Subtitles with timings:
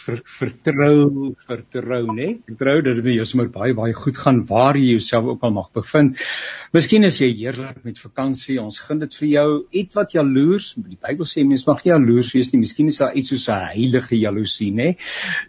[0.00, 4.94] ver, vertrou vertrou nê vertrou dat dit jou sommer baie baie goed gaan waar jy
[4.96, 6.18] jouself ook al mag bevind.
[6.76, 9.46] Miskien is jy heerlik met vakansie ons gun dit vir jou.
[9.82, 12.62] Iets wat jaloers die Bybel sê mens mag nie jaloers wees nie.
[12.64, 14.96] Miskien is daar iets soos 'n heilige jaloesie nê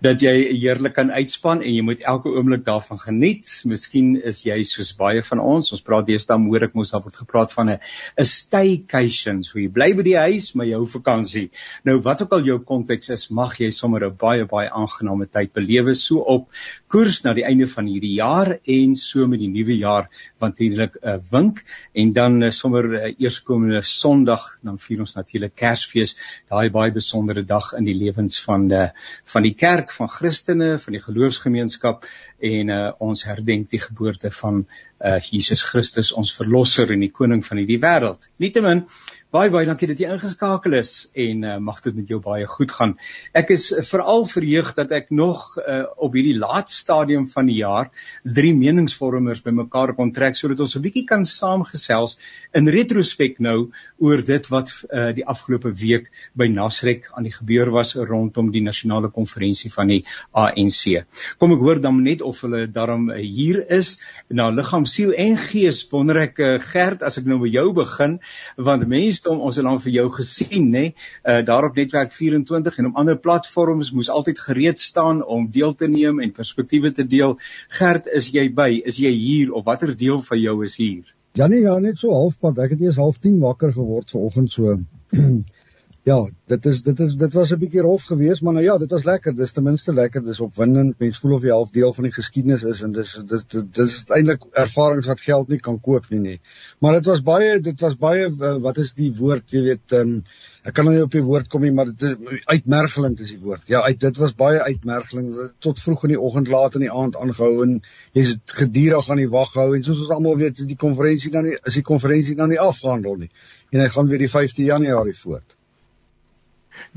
[0.02, 3.48] dat jy heerlik kan uitspan en jy moet elke oomblik daarvan geniet.
[3.66, 7.18] Miskien is jy soos baie van ons ons praat deesdae hoor ek mos daar word
[7.18, 7.80] gepraat van 'n
[8.18, 9.44] 'n staycation.
[9.44, 11.50] So jy bly by die huis maar jy hou vakansie
[11.86, 15.54] nou wat ook al jou konteks is mag jy sommer 'n baie baie aangename tyd
[15.54, 15.94] belewe.
[15.98, 16.50] So op
[16.92, 20.10] koers na die einde van hierdie jaar en so met die nuwe jaar
[20.40, 21.64] want natuurlik 'n uh, wink.
[21.94, 26.18] En dan uh, sommer uh, eerskomende Sondag dan vier ons natuurlik Kersfees.
[26.50, 28.88] Daai baie besondere dag in die lewens van die
[29.26, 32.06] van die kerk van Christene van die geloofsgemeenskap
[32.40, 34.66] en uh, ons herdenk die geboorte van
[35.00, 38.30] uh, Jesus Christus ons verlosser en die koning van hierdie wêreld.
[38.38, 38.86] Nietemin
[39.32, 42.74] Baie baie dankie dat jy ingeskakel is en uh, mag dit met jou baie goed
[42.76, 42.98] gaan.
[43.32, 47.62] Ek is uh, veral verheug dat ek nog uh, op hierdie laaste stadium van die
[47.62, 47.88] jaar
[48.28, 52.18] drie meningsvormers bymekaar kon trek sodat ons 'n bietjie kan saamgesels
[52.60, 53.70] in retrospek nou
[54.04, 58.66] oor dit wat uh, die afgelope week by Nasrek aan die gebeur was rondom die
[58.68, 60.02] nasionale konferensie van die
[60.36, 61.08] ANC.
[61.40, 63.96] Kom ek hoor dan net of hulle daarom hier is
[64.28, 68.20] na liggaam, siel en gees wonder ek uh, Gert as ek nou by jou begin
[68.60, 70.84] want mense om ons het dan vir jou gesien nê?
[71.24, 75.74] Uh, daar op netwerk 24 en op ander platforms moes altyd gereed staan om deel
[75.76, 77.38] te neem en perspektiewe te deel.
[77.80, 78.82] Gert is jy by?
[78.86, 81.16] Is jy hier of watter deel van jou is hier?
[81.40, 82.58] Ja nee ja net so halfpad.
[82.60, 84.78] Ek het eers half 10 wakker geword vanoggend so
[86.04, 86.16] Ja,
[86.50, 89.04] dit is dit is dit was 'n bietjie rof geweest, maar nou ja, dit was
[89.04, 89.36] lekker.
[89.36, 90.24] Dis ten minste lekker.
[90.24, 90.96] Dis opwindend.
[91.00, 94.10] Mens voel of jy half deel van die geskiedenis is en dis dis dis is
[94.10, 96.40] eintlik ervarings wat geld nie kan koop nie nie.
[96.80, 100.24] Maar dit was baie dit was baie eh, wat is die woord, jy weet, um,
[100.64, 103.40] ek kan nou nie op die woord kom nie, maar dit is uitmergelend is die
[103.46, 103.68] woord.
[103.68, 107.16] Ja, uit dit was baie uitmergelend tot vroeg in die oggend laat in die aand
[107.16, 107.82] aangehou en
[108.18, 111.46] jy's gedurig aan die wag hou en soos ons almal weet, is die konferensie nou
[111.46, 113.32] nie is die konferensie nou nie afgehandel nie.
[113.70, 115.61] En hy gaan weer die 5de Januarie voort.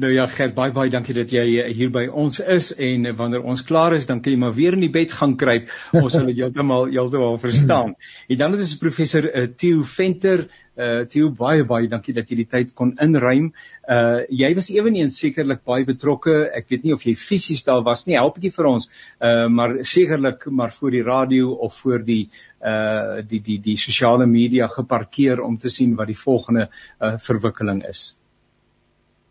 [0.01, 3.45] Nou ja, Gert, baie baie dankie dat jy eh, hier by ons is en wanneer
[3.45, 5.71] ons klaar is, dan kan jy maar weer in die bed gaan kruip.
[5.93, 7.95] Ons sal dit heeltemal heeltemal verstaan.
[8.29, 12.41] En dan het ons professor uh, Theo Venter Uh Theo baie baie dankie dat jy
[12.41, 13.53] die tyd kon inruim.
[13.87, 16.35] Uh jy was ewenigs sekerlik baie betrokke.
[16.51, 18.17] Ek weet nie of jy fisies daar was nie.
[18.19, 18.89] Help bietjie vir ons.
[19.23, 22.25] Uh maar sekerlik maar voor die radio of voor die
[22.59, 26.69] uh die die die sosiale media geparkeer om te sien wat die volgende
[26.99, 28.09] uh verwikkeling is.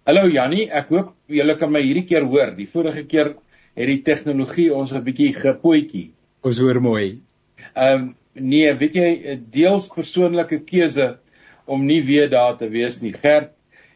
[0.04, 2.50] Hallo Jannie, ek hoop julle kan my hierdie keer hoor.
[2.58, 3.30] Die vorige keer
[3.80, 6.10] het die tegnologie ons 'n bietjie gepootjie.
[6.44, 7.22] Ons hoor mooi.
[7.72, 11.08] Ehm um, nee, weet jy, deels persoonlike keuse
[11.66, 13.14] om nie weer daar te wees nie.
[13.14, 13.54] Gert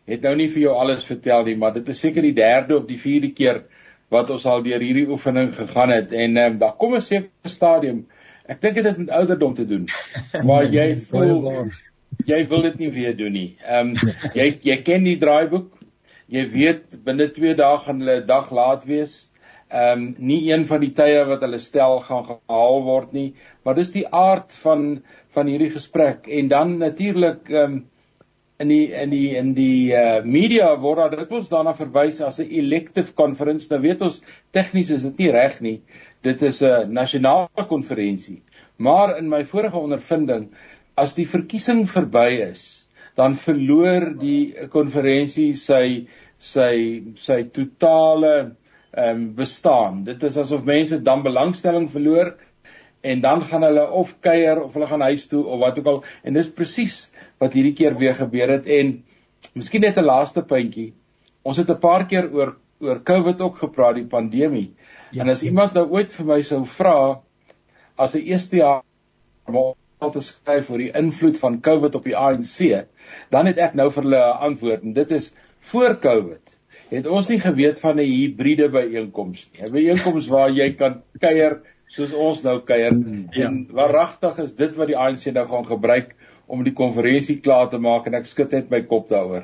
[0.07, 2.87] het nou nie vir jou alles vertel nie, maar dit is seker die derde of
[2.87, 3.65] die vierde keer
[4.09, 7.51] wat ons al deur hierdie oefening gegaan het en ehm um, daar kom 'n sekere
[7.51, 8.05] stadium.
[8.47, 9.89] Ek dink dit het met ouderdom te doen.
[10.43, 11.67] Maar jy voel
[12.25, 13.57] jy wil dit nie weer doen nie.
[13.67, 15.76] Ehm um, jy jy ken die draaiboek
[16.27, 19.29] jy weet binne 2 dae gaan hulle 'n dag laat wees.
[19.69, 23.33] Ehm um, nie een van die tye wat hulle stel gaan gehaal word nie,
[23.63, 25.03] maar dis die aard van
[25.35, 27.85] van hierdie gesprek en dan natuurlik ehm um,
[28.59, 32.49] in die in die in die uh, media word daar dikwels daarna verwys as 'n
[32.49, 33.67] elective conference.
[33.69, 34.21] Nou weet ons
[34.51, 35.81] tegnies is dit nie reg nie.
[36.23, 38.41] Dit is 'n nasionale konferensie.
[38.77, 40.49] Maar in my vorige ondervinding
[40.95, 42.76] as die verkiesing verby is,
[43.17, 46.07] dan verloor die konferensie sy
[46.37, 46.73] sy
[47.17, 48.33] sy totale
[48.97, 50.03] ehm um, bestaan.
[50.05, 52.35] Dit is asof mense dan belangstelling verloor
[53.01, 55.99] en dan gaan hulle of kuier of hulle gaan huis toe of wat ook al
[56.23, 56.95] en dis presies
[57.41, 59.03] wat hierdie keer weer gebeur het en
[59.53, 60.93] miskien net 'n laaste puntjie.
[61.43, 64.73] Ons het 'n paar keer oor oor COVID ook gepraat, die pandemie.
[65.11, 67.21] Ja, en as iemand nou ooit vir my sou vra
[67.97, 68.83] as 'n eerste jaar
[69.99, 72.85] te skryf oor die invloed van COVID op die ANC,
[73.33, 75.33] dan het ek nou vir hulle 'n antwoord en dit is
[75.71, 76.43] voor Covid
[76.89, 79.65] het ons nie geweet van 'n hibriede byeenkoms nie.
[79.65, 83.47] 'n Byeenkoms waar jy kan kuier soos ons nou kuier mm, ja.
[83.47, 86.15] en waaragtig is dit wat die ANC nou gaan gebruik
[86.45, 89.43] om die konferensie klaar te maak en ek skud net my kop daaroor.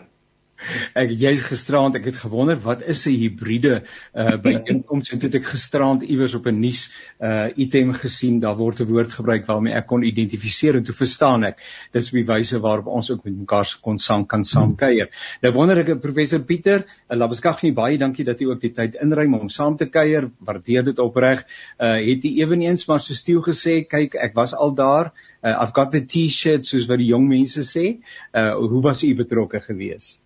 [0.96, 3.74] Ek jy's gisterand ek het gewonder wat is 'n hibriede
[4.16, 6.82] uh by inkomste en dit ek gisterand iewers op 'n nuus
[7.20, 11.44] uh item gesien daar word 'n woord gebruik waarmee ek kon identifiseer en toe verstaan
[11.44, 11.60] ek
[11.92, 15.10] dis op die wyse waarop ons ook met mekaar kon saam kan saam kuier.
[15.42, 18.96] Nou wonder ek professor Pieter, uh, Labuskagh nie baie dankie dat jy ook die tyd
[18.96, 20.32] inruim om saam te kuier.
[20.40, 21.46] Waardeer dit opreg.
[21.80, 25.14] Uh het jy ewenigs maar so stiel gesê, kyk ek was al daar.
[25.44, 28.00] Uh, I've got the t-shirt soos wat die jong mense sê.
[28.32, 30.23] Uh hoe was u betrokke geweest?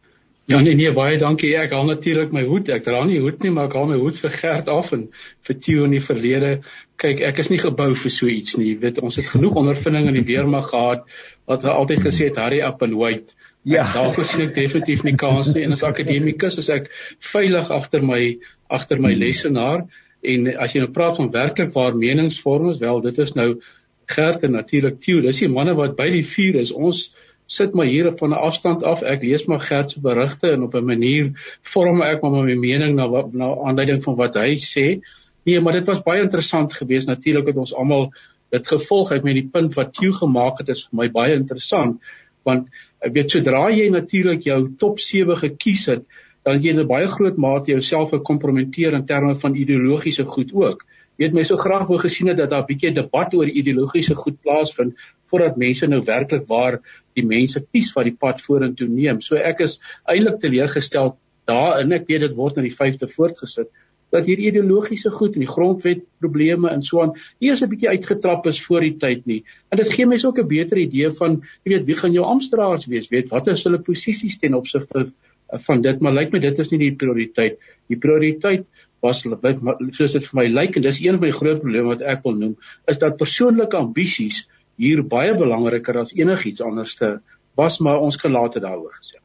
[0.47, 1.49] Ja nee nee baie dankie.
[1.59, 2.69] Ek haal natuurlik my hoed.
[2.71, 5.09] Ek dra nie hoed nie, maar ek haal my hoed vir Gert af en
[5.43, 6.51] vir Theo in die verlede.
[7.03, 8.69] Kyk, ek is nie gebou vir so iets nie.
[8.69, 11.03] Jy weet, ons het genoeg ondervinding in die weermag gehad
[11.51, 13.35] wat hulle altyd gesê het hurry up and wait.
[13.67, 16.87] Ja, daarvoor sien ek definitief nie kans nie en as akademikus is ek
[17.33, 18.21] veilig agter my
[18.71, 19.83] agter my lesenaar
[20.23, 23.49] en as jy nou praat van werklik waar meningsvormers, wel dit is nou
[24.07, 25.19] Gert en natuurlik Theo.
[25.19, 26.71] Dis die manne wat by die vuur is.
[26.71, 27.09] Ons
[27.47, 29.01] sit maar hier van 'n afstand af.
[29.01, 32.95] Ek lees maar Gert se berigte en op 'n manier vorm ek maar my mening
[32.95, 35.01] na na aanleiding van wat hy sê.
[35.43, 37.07] Nee, maar dit was baie interessant geweest.
[37.07, 38.11] Natuurlik het ons almal
[38.49, 39.11] dit gevolg.
[39.11, 42.01] Ek meen die punt wat Theo gemaak het is vir my baie interessant
[42.43, 42.67] want
[43.03, 46.03] ek weet sodra jy natuurlik jou top 7 gekies het,
[46.43, 50.85] dan jy in 'n baie groot mate jouself gekompromiteer in terme van ideologiese goed ook
[51.17, 54.41] weet my so graag wou gesien het dat daar 'n bietjie debat oor ideologiese goed
[54.41, 54.95] plaasvind
[55.29, 56.79] voordat mense nou werklik waar
[57.15, 59.21] die mense kies wat die pad vorentoe neem.
[59.21, 61.91] So ek is eintlik teleurgestel daarin.
[61.91, 63.69] Ek weet dit word na die 5de voortgesit
[64.15, 67.89] dat hier ideologiese goed en die grondwet probleme en so aan nie eens 'n bietjie
[67.89, 69.43] uitgetrap is voor die tyd nie.
[69.69, 72.85] En dit gee mense ook 'n beter idee van jy weet wie gaan jou amptdraers
[72.85, 75.11] wees, weet wat is hulle posisies ten opsigte
[75.67, 77.59] van dit, maar lyk my dit is nie die prioriteit.
[77.87, 78.65] Die prioriteit
[79.07, 82.25] was soos dit vir my lyk en dis een van die groot probleme wat ek
[82.27, 82.55] wil noem
[82.93, 84.43] is dat persoonlike ambisies
[84.77, 87.17] hier baie belangriker as enigiets anderste
[87.57, 89.17] was maar ons gelaat het daaroor gesê.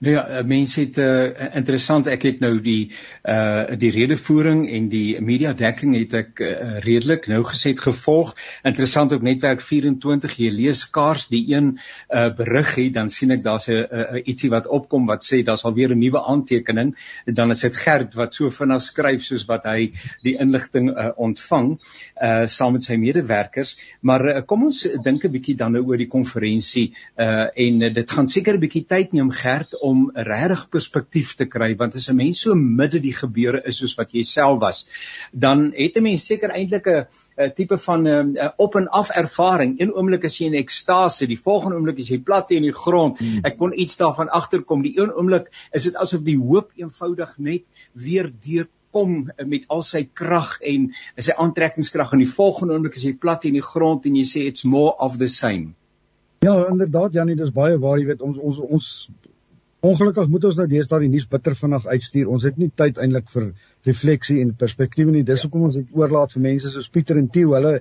[0.00, 2.90] Nou ja, eh, mense het uh, interessant ek het nou die
[3.28, 8.32] uh die redevoering en die media dekking het ek uh, redelik nou gesê gevolg.
[8.64, 11.74] Interessant ook netwerk 24 jy lees skaars die een
[12.08, 15.42] uh berig het dan sien ek daar's 'n uh, uh, ietsie wat opkom wat sê
[15.44, 16.96] daar's alweer 'n nuwe aantekening
[17.26, 19.92] dan is dit Gert wat so vinnig skryf soos wat hy
[20.22, 21.76] die inligting uh, ontvang
[22.22, 23.76] uh saam met sy medewerkers.
[24.00, 27.94] Maar uh, kom ons dink 'n bietjie dan nou oor die konferensie uh en uh,
[27.94, 29.49] dit gaan seker 'n bietjie tyd neem Gert
[29.80, 33.78] om 'n regtig perspektief te kry want as 'n mens so midde die gebeure is
[33.82, 34.88] soos wat jy self was
[35.32, 37.06] dan het 'n mens seker eintlik 'n
[37.40, 39.80] 'n tipe van 'n op en af ervaring.
[39.80, 43.18] Een oomblik is jy in ekstase, die volgende oomblik is jy plat teen die grond.
[43.18, 43.40] Hmm.
[43.42, 44.82] Ek kon iets daarvan agterkom.
[44.82, 47.62] Die een oomblik is dit asof die hoop eenvoudig net
[47.92, 53.06] weer deur kom met al sy krag en sy aantrekkingskrag en die volgende oomblik is
[53.06, 55.74] jy plat in die grond en jy sê it's more of the same.
[56.40, 59.10] Ja, inderdaad Janie, dis baie waar, jy weet ons ons ons
[59.80, 62.28] ongelukkig moet ons nou deesdae die nuus bitter vinnig uitstuur.
[62.28, 63.50] Ons het nie tyd eintlik vir
[63.88, 65.24] refleksie en perspektief nie.
[65.26, 67.54] Dis hoekom ons dit oorlaat vir mense soos Pieter en Theo.
[67.56, 67.80] Hulle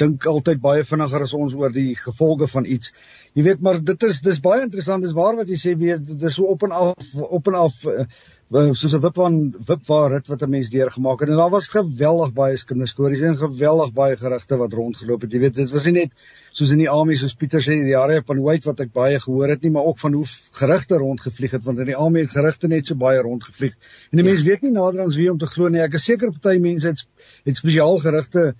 [0.00, 2.92] dink altyd baie vinniger as ons oor die gevolge van iets.
[3.34, 5.04] Jy weet maar dit is dis baie interessant.
[5.04, 8.06] Dis waar wat jy sê weer dis so op en af op en af uh,
[8.52, 9.36] soos 'n wipwan
[9.68, 13.92] wipwaar rit wat 'n mens deurgemaak het en daar was geweldig baie kinderstories en geweldig
[13.92, 16.10] baie gerugte wat rondgeloop het jy weet dit was nie net
[16.52, 19.48] soos in die army soos Pieter sê die jare van White wat ek baie gehoor
[19.48, 22.68] het nie maar ook van hoe gerugte rondgevlieg het want in die army het gerugte
[22.68, 23.72] net so baie rondgevlieg
[24.10, 26.30] en die mense weet nie nader aan wie om te glo nie ek is seker
[26.30, 27.06] party mense het
[27.44, 28.54] het spesiaal gerugte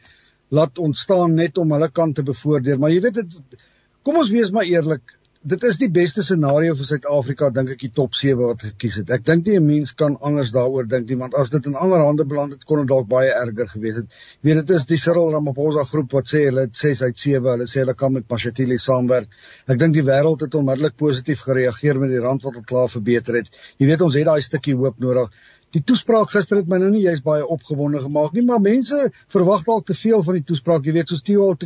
[0.53, 3.59] laat ontstaan net om hulle kant te bevoordeel maar jy weet dit
[4.03, 7.91] kom ons wees maar eerlik dit is die beste scenario vir Suid-Afrika dink ek die
[7.95, 9.11] top 7 wat gekies het.
[9.11, 11.99] Ek dink nie 'n mens kan anders daaroor dink nie want as dit in ander
[11.99, 14.07] hande beland het kon dit dalk baie erger gewees het.
[14.43, 17.67] Weet dit is die Cyril Ramaphosa groep wat sê hulle het 6 uit 7, hulle
[17.67, 19.29] sê hulle kan met Mashatile saamwerk.
[19.67, 23.35] Ek dink die wêreld het onmiddellik positief gereageer met die rand wat al klaar verbeter
[23.35, 23.51] het.
[23.79, 25.31] Jy weet ons het daai stukkie hoop nodig.
[25.73, 29.65] Die toespraak gister het my nou nie juist baie opgewonde gemaak nie, maar mense verwag
[29.65, 30.85] dalk te veel van die toespraak.
[30.85, 31.57] Jy weet, soos Theo al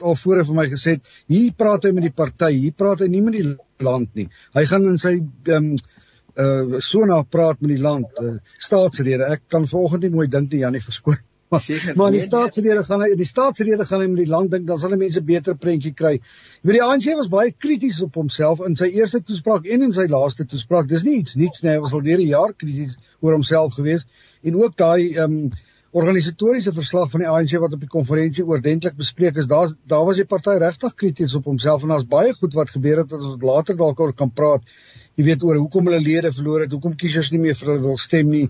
[0.00, 3.10] al voorheen vir my gesê het, hier praat hy met die party, hier praat hy
[3.12, 4.28] nie met die land nie.
[4.56, 5.74] Hy gaan in sy ehm um,
[6.42, 9.28] uh so na praat met die land, uh, staatsrede.
[9.34, 11.20] Ek kan vanoggend nie mooi dink nie, Janie verskoon.
[11.52, 11.96] Maar seker.
[11.96, 12.30] Maar die nee, nee.
[12.32, 15.20] staatsrede gaan hy die staatsrede gaan hy met die land dink, dan sal die mense
[15.28, 16.14] beter prentjie kry.
[16.16, 19.92] Jy weet die ANC was baie krities op homself in sy eerste toespraak en in
[19.92, 20.88] sy laaste toespraak.
[20.88, 24.08] Dis nie iets niets nie, hy was al deur die jaar krities oor homself gewees
[24.42, 25.52] en ook daai ehm um,
[25.92, 30.16] organisatoriese verslag van die ANC wat op die konferensie oordentlik bespreek is daar daar was
[30.16, 33.44] die party regtig krities op homself en daar's baie goed wat gebeur het wat ons
[33.44, 34.64] later dalk oor kan praat
[35.16, 37.98] jy weet oor hoekom hulle lede verloor het hoekom kiesers nie meer vir hulle wil
[38.00, 38.48] stem nie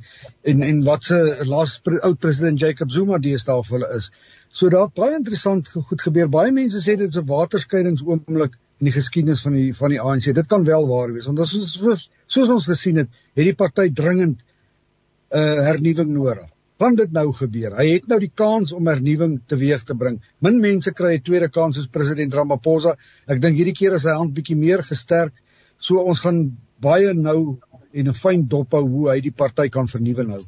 [0.53, 1.19] en en wat se
[1.55, 4.11] laaste oud president Jacob Zuma deesdae vir hulle is
[4.53, 8.97] so daar baie interessant goed gebeur baie mense sê dit is 'n waterskeidingsoomblik in die
[8.97, 10.33] geskiedenis van die van die ANC.
[10.35, 13.55] Dit kan wel waar wees want as ons soos, soos ons gesien het, het die
[13.55, 16.49] party dringend 'n uh, hernuwing nodig.
[16.83, 17.77] Van dit nou gebeur.
[17.79, 20.19] Hy het nou die kans om hernuwing teweeg te bring.
[20.41, 22.97] Min mense kry 'n tweede kans soos president Ramaphosa.
[23.29, 25.33] Ek dink hierdie keer is sy hand bietjie meer gesterk.
[25.83, 26.45] So ons gaan
[26.83, 27.59] baie nou
[27.93, 30.41] en 'n fyn dop hou hoe hy die party kan vernuwe nou.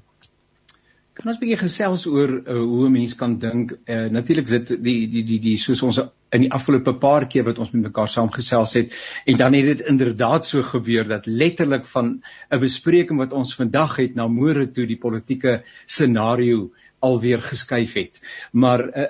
[1.15, 3.75] Kan ons 'n bietjie gesels oor uh, hoe 'n mens kan dink?
[3.87, 6.01] Uh, Natuurlik dit die die die die soos ons
[6.35, 8.95] in die afgelope paar keer wat ons met mekaar saamgesels het
[9.27, 13.97] en dan het dit inderdaad so gebeur dat letterlik van 'n bespreking wat ons vandag
[13.97, 18.21] het na môre toe die politieke scenario uh, alweer geskuif het.
[18.53, 19.07] Maar uh,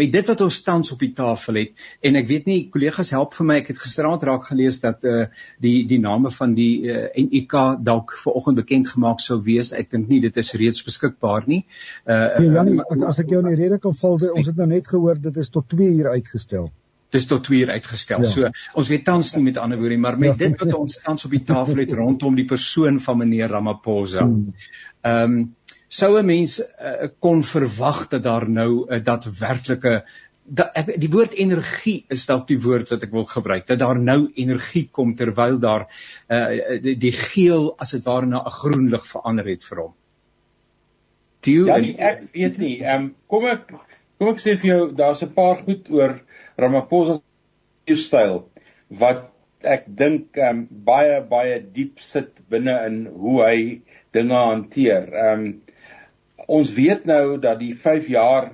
[0.00, 3.36] met dit wat ons tans op die tafel het en ek weet nie kollegas help
[3.38, 5.26] vir my ek het gisteraand raak gelees dat uh,
[5.64, 9.74] die die name van die uh, NIK dalk vanoggend bekend gemaak sou wees.
[9.76, 11.64] Ek dink nie dit is reeds beskikbaar nie.
[12.04, 14.70] Uh, nee, Janie, ek, as ek jou in die rede kan val, ons het nou
[14.70, 16.72] net gehoor dit is tot 2 uur uitgestel
[17.14, 18.24] dis tot 2 uur uitgestel.
[18.26, 18.30] Ja.
[18.30, 20.48] So ons weet tans nie met ander woorde maar met ja.
[20.48, 24.26] dit wat ons tans op die tafel het rondom die persoon van meneer Ramaphosa.
[24.26, 24.48] Hmm.
[25.04, 25.44] Ehm um,
[25.94, 30.04] sou 'n mens uh, kon verwag dat daar nou 'n uh, daadwerklike
[30.44, 33.98] da, ek, die woord energie is dalk die woord wat ek wil gebruik dat daar
[33.98, 35.86] nou energie kom terwyl daar
[36.28, 39.94] uh, die, die geel as dit ware na 'n groen lig verander het vir hom.
[41.44, 42.76] Theo, ja, nie, ek weet nie.
[42.82, 43.68] Ehm um, kom ek
[44.18, 46.20] kom ek sê vir jou daar's 'n paar goed oor
[46.56, 47.20] Ramaphosa
[47.88, 48.44] se styl
[48.88, 53.58] wat ek dink ehm um, baie baie diep sit binne in hoe hy
[54.12, 55.08] dinge hanteer.
[55.12, 55.52] Ehm um,
[56.46, 58.50] ons weet nou dat die 5 jaar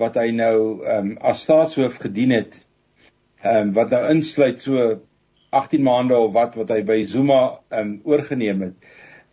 [0.00, 2.60] wat hy nou ehm um, as staatshoof gedien het
[3.42, 5.00] ehm um, wat nou insluit so
[5.50, 7.40] 18 maande of wat wat hy by Zuma
[7.70, 8.76] ehm um, oorgeneem het.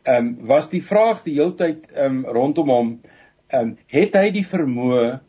[0.03, 2.89] Ehm um, was die vraag die heeltyd ehm um, rondom hom
[3.47, 5.19] ehm um, het hy die vermoë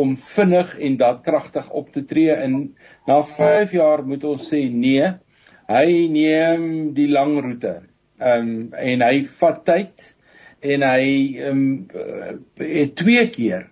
[0.00, 2.56] om vinnig en daadkragtig op te tree in
[3.06, 5.12] na 5 jaar moet ons sê nee.
[5.70, 7.80] Hy neem die lang roete.
[8.18, 10.10] Ehm um, en hy vat tyd
[10.60, 11.04] en hy
[11.48, 11.62] um,
[12.60, 13.68] het twee keer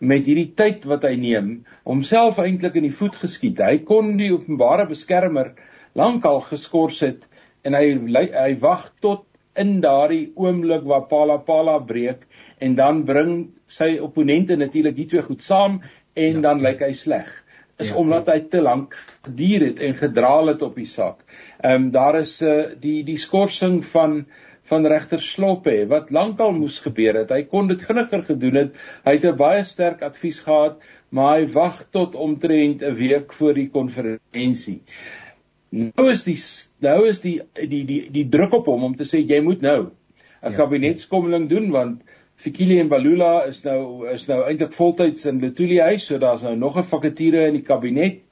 [0.00, 1.50] met hierdie tyd wat hy neem
[1.88, 3.60] homself eintlik in die voet geskiet.
[3.60, 5.52] Hy kon die openbare beskermer
[5.98, 7.26] lankal geskort het
[7.68, 7.84] en hy
[8.32, 9.26] hy wag tot
[9.60, 12.24] in daardie oomblik waar Pala Pala breek
[12.64, 15.80] en dan bring sy opponente natuurlik die twee goed saam
[16.14, 16.44] en ja.
[16.48, 17.28] dan lyk hy sleg.
[17.80, 17.96] Is ja.
[17.96, 21.20] omdat hy te lank geduur het en gedraal het op die saak.
[21.60, 24.22] Ehm um, daar is uh, die die skorsing van
[24.70, 27.32] van regter Sloppe wat lankal moes gebeur het.
[27.34, 28.74] Hy kon dit vinniger gedoen het.
[29.04, 30.78] Hy het 'n baie sterk advies gehad,
[31.10, 34.82] maar hy wag tot omtrent 'n week voor die konferensie.
[35.70, 36.38] Nou is die
[36.80, 39.90] nou is die die die die druk op hom om te sê jy moet nou
[40.42, 42.02] 'n ja, kabinetskommeling doen want
[42.40, 46.56] Fikile en Balula is nou is nou eintlik voltyds in Letuli huis, so daar's nou
[46.56, 48.22] nog 'n vakature in die kabinet.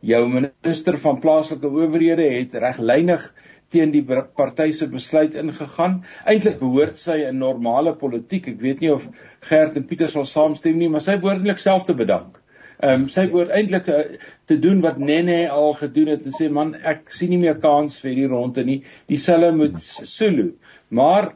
[0.00, 3.34] Jou minister van plaaslike owerhede het reglynig
[3.72, 6.00] teen die party se besluit ingegaan.
[6.26, 8.48] Eintlik behoort sy 'n normale politiek.
[8.48, 9.08] Ek weet nie of
[9.40, 12.40] Gert en Pieter sal saamstem nie, maar sy behoort eintlik self te bedank.
[12.82, 14.02] Ehm um, sy behoort eintlik uh,
[14.46, 18.00] te doen wat Nene al gedoen het en sê man, ek sien nie meer kans
[18.00, 18.82] vir hierdie ronde nie.
[19.08, 20.54] Dieselfde met Sulu.
[20.90, 21.34] Maar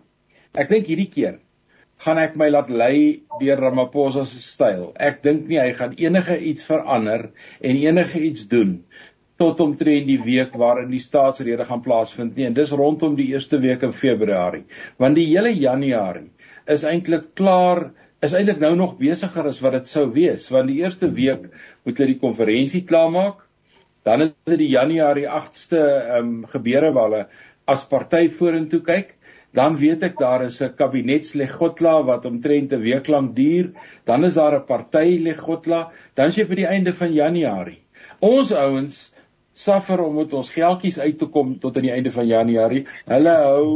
[0.55, 1.39] ek dink hierdie keer
[1.99, 4.93] gaan ek my laat lei deur Ramaphosa se styl.
[4.95, 7.31] Ek dink nie hy gaan enige iets verander
[7.61, 8.85] en enige iets doen
[9.39, 12.47] tot omtrent die week waarin die staatsrede gaan plaasvind nie.
[12.49, 14.65] En dis rondom die eerste week in Februarie.
[14.99, 16.31] Want die hele Januarie
[16.67, 17.89] is eintlik klaar
[18.21, 20.49] is eintlik nou nog besigger as wat dit sou wees.
[20.51, 21.45] Want die eerste week
[21.87, 23.45] moet hulle die konferensie klaarmaak.
[24.07, 27.23] Dan is dit die Januarie 8ste ehm um, gebeure waar hulle
[27.71, 29.15] as party vorentoe kyk.
[29.55, 33.71] Dan weet ek daar is 'n kabinetslegotla wat omtrent 'n week lank duur.
[34.05, 37.83] Dan is daar 'n partylegotla dan is jy by die einde van Januarie.
[38.21, 39.15] Ons ouens
[39.59, 42.85] suffer om met ons geldjies uit te kom tot aan die einde van Januarie.
[43.11, 43.67] Hulle hou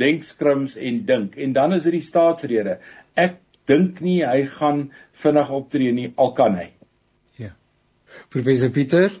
[0.00, 2.78] denkskrims en dink en dan is dit die staatsrede.
[3.16, 3.38] Ek
[3.70, 4.86] dink nie hy gaan
[5.24, 6.68] vinnig optree nie al kan hy.
[7.40, 7.52] Ja.
[8.32, 9.12] Professor Pieter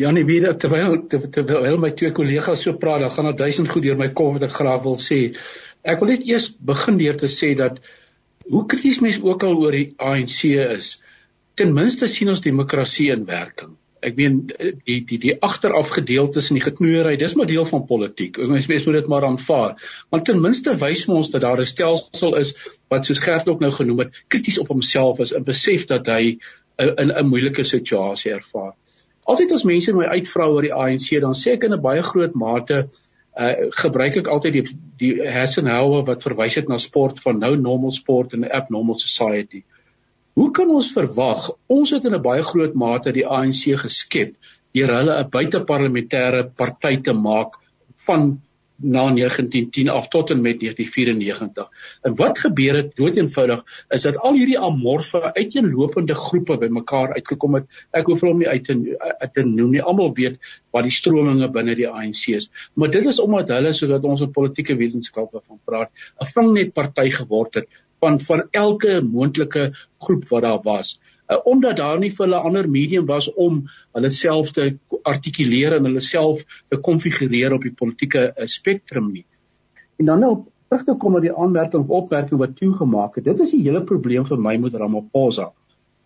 [0.00, 3.98] Janie weer terwyl terwyl my twee kollegas so praat, dan gaan daar duisend goed deur
[4.00, 5.18] my kop wat ek graag wil sê.
[5.84, 7.82] Ek wil net eers begin deur te sê dat
[8.48, 10.94] hoe krities mens ook al oor die ANC is,
[11.60, 14.38] ten minste sien ons demokrasie in werking ek meen
[14.86, 18.38] die die die agteraf gedeeltes in die geknoeiery dis maar deel van politiek.
[18.38, 19.76] Ons mens moet dit maar aanvaar.
[20.10, 22.54] Maar ten minste wys ons dat daar 'n stelsel is
[22.88, 26.38] wat soos Gert ook nou genoem het, krities op homself is en besef dat hy
[26.78, 28.74] in 'n moeilike situasie ervaar.
[29.24, 32.34] Altyd as mense my uitvra oor die ANC, dan sê ek in 'n baie groot
[32.34, 32.88] mate
[33.38, 34.64] uh gebruik ek altyd die
[34.98, 39.62] die Hassenhauer wat verwys het na sport van nou normal sport en abnormal society.
[40.40, 41.50] Hoe kan ons verwag?
[41.68, 44.30] Ons het in 'n baie groot mate die ANC geskep
[44.76, 47.58] deur hulle 'n buiteparlementêre party te maak
[48.06, 48.40] van
[48.80, 51.68] na 1910 af tot en met 1994.
[52.02, 57.54] En wat gebeur het dood eenvoudig is dat al hierdie amorfe uiteenlopende groepe bymekaar uitgekom
[57.54, 57.68] het.
[57.92, 59.82] Ek hoef hom nie uit te uit te noem nie.
[59.82, 60.40] Almal weet
[60.72, 62.48] wat die strominge binne die ANC is.
[62.74, 67.10] Maar dit is omdat hulle sodat ons op politieke wetenskappe van praat, 'n vangnet party
[67.10, 67.68] geword het
[68.00, 70.98] van van elke moontlike groep wat daar was
[71.30, 73.62] uh, omdat daar nie vir hulle ander medium was om
[73.96, 74.70] hulle self te
[75.02, 79.26] artikuleer en hulle self te konfigureer op die politieke uh, spektrum nie.
[80.00, 80.32] En dan nou
[80.70, 83.26] terug te kom na die aanmerking of opmerking wat toe gemaak het.
[83.26, 85.50] Dit is die hele probleem vir my met Ramaphosa.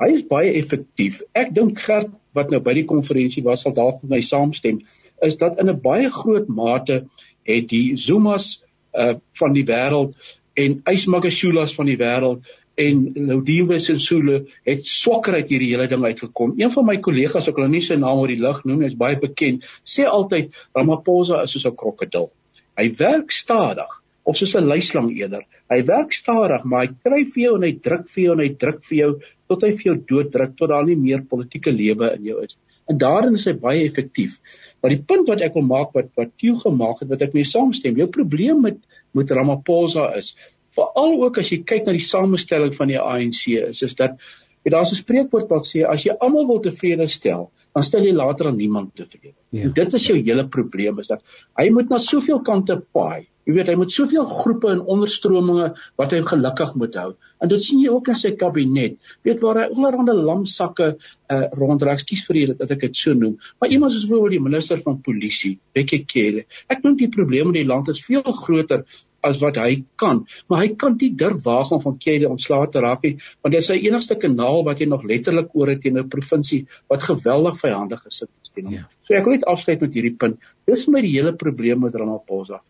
[0.02, 1.22] Hy is baie effektief.
[1.38, 4.82] Ek dink Gert wat nou by die konferensie was sal dalk met my saamstem
[5.22, 7.04] is dat in 'n baie groot mate
[7.46, 10.16] het die Zumas uh van die wêreld
[10.54, 12.44] en Ysmagashulas van die wêreld
[12.80, 16.54] en Laudiwe Sisulu het swakker uit hierdie hele ding uitgekom.
[16.58, 18.98] Een van my kollegas, ek wil nie sy naam oor die lig noem nie, is
[18.98, 22.30] baie bekend, sê altyd Ramaphosa is soos 'n krokodil.
[22.78, 25.44] Hy werk stadig of soos 'n luislang eerder.
[25.70, 28.52] Hy werk stadig, maar hy kry vir jou en hy druk vir jou en hy
[28.54, 29.10] druk vir jou
[29.48, 32.56] tot hy vir jou dooddruk tot daar nie meer politieke lewe in jou is.
[32.90, 34.40] En daarin is hy baie effektief.
[34.80, 37.48] Maar die punt wat ek wil maak wat wat Tieu gemaak het wat ek mee
[37.48, 38.82] saamstem, jou probleem met
[39.14, 40.34] met Ramaphosa is
[40.74, 44.18] veral ook as jy kyk na die samestelling van die ANC is is dat
[44.64, 48.50] daar's 'n spreekwoord wat sê as jy almal wil tevrede stel dan stel jy later
[48.50, 49.36] aan niemand tevrede.
[49.50, 49.66] Ja.
[49.66, 51.22] En dit is jou hele probleem is dat
[51.58, 53.26] hy moet na soveel kante paai.
[53.44, 55.66] Jy weet hy moet soveel groepe en onderstrominge
[56.00, 57.10] wat hy gelukkig moet hou.
[57.44, 58.94] En dit sien jy ook in sy kabinet.
[59.26, 62.00] Weet waar hy allerhande lamsakke uh, ronddraak.
[62.00, 63.36] Ekskuus vir dit dat ek dit so noem.
[63.60, 66.46] Maar iemand soos byvoorbeeld die minister van polisie, Bekkie Cele.
[66.72, 68.86] Ek dink die probleem in die land is veel groter
[69.24, 72.82] as wat hy kan, maar hy kan nie durf waag om van Kelly ontslae te
[72.84, 75.98] raak nie, want dit is sy enigste kanaal wat hy nog letterlik oor het teen
[75.98, 78.74] 'n provinsie wat geweldig vyandig gesit is teen hom.
[78.74, 78.84] Ja.
[79.06, 80.38] So ek wil net afsluit met hierdie punt.
[80.66, 82.60] Dis my die hele probleem met Ramaphosa.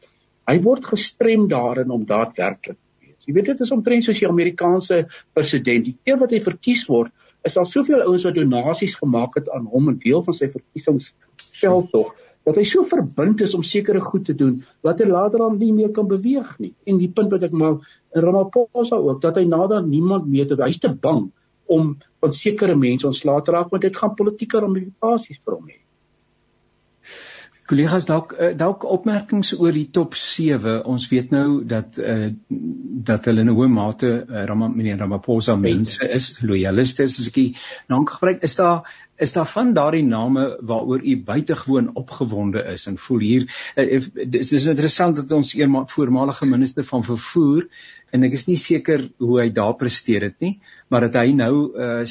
[0.47, 3.27] Hy word gestrem daarin om daadwerklik te wees.
[3.27, 7.13] Jy weet dit is omtrent soos die Amerikaanse president, die keer wat hy verkies word,
[7.45, 11.91] is daar soveel ouens wat donasies gemaak het aan hom 'n deel van sy verkiesingsgeld
[11.91, 12.15] tog
[12.45, 15.73] dat hy so verbind is om sekere goed te doen wat hy later dan nie
[15.73, 16.75] meer kan beweeg nie.
[16.85, 20.59] En die punt wat ek maak in Ramaphosa ook dat hy nader niemand meer te
[20.61, 21.31] hy's te bang
[21.65, 25.81] om van sekere mense ontslae te raak want dit gaan politieke ramifikasies vir hom hê.
[27.65, 30.83] Kollegas dalk eh, dalk opmerkings oor die top 7.
[30.85, 32.27] Ons weet nou dat uh,
[33.09, 37.31] dat hulle in 'n hoë mate uh, Ram meneer Ramaphosa mense is, loyaliste is as
[37.33, 37.57] ek die
[37.89, 38.45] naam gebruik.
[38.45, 38.85] Is daar
[39.17, 44.53] is daar van daardie name waaroor u buitengewoon opgewonde is en voel hier uh, dis
[44.53, 47.69] is interessant dat ons eers voormalige minister van vervoer
[48.15, 50.53] en ek is nie seker hoe hy daar presteer het nie,
[50.93, 52.03] maar dat hy nou uh,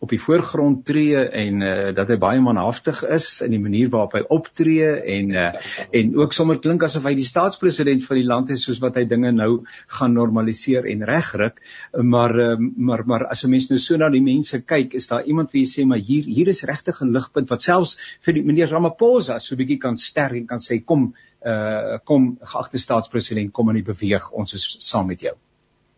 [0.00, 4.16] op die voorgrond tree en uh, dat hy baie manhaftig is in die manier waarop
[4.16, 5.50] hy optree en uh,
[5.92, 9.04] en ook sommer klink asof hy die staatspresident van die land is soos wat hy
[9.10, 9.50] dinge nou
[9.98, 11.60] gaan normaliseer en regryk,
[12.00, 15.28] maar uh, maar maar as 'n mens nou so na die mense kyk, is daar
[15.28, 18.68] iemand wie sê maar hier hier is regtig 'n ligpunt wat selfs vir die meneer
[18.68, 23.70] Ramaphosa so 'n bietjie kan sterk en kan sê kom uh kom geagte staatspresident kom
[23.70, 25.34] in die beweeg ons is saam met jou.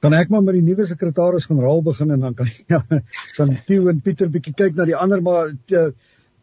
[0.00, 2.83] Kan ek maar met die nuwe sekretaris-generaal begin en dan kan ja,
[3.37, 5.92] dan Theo en Pieter bietjie kyk na die ander maar te,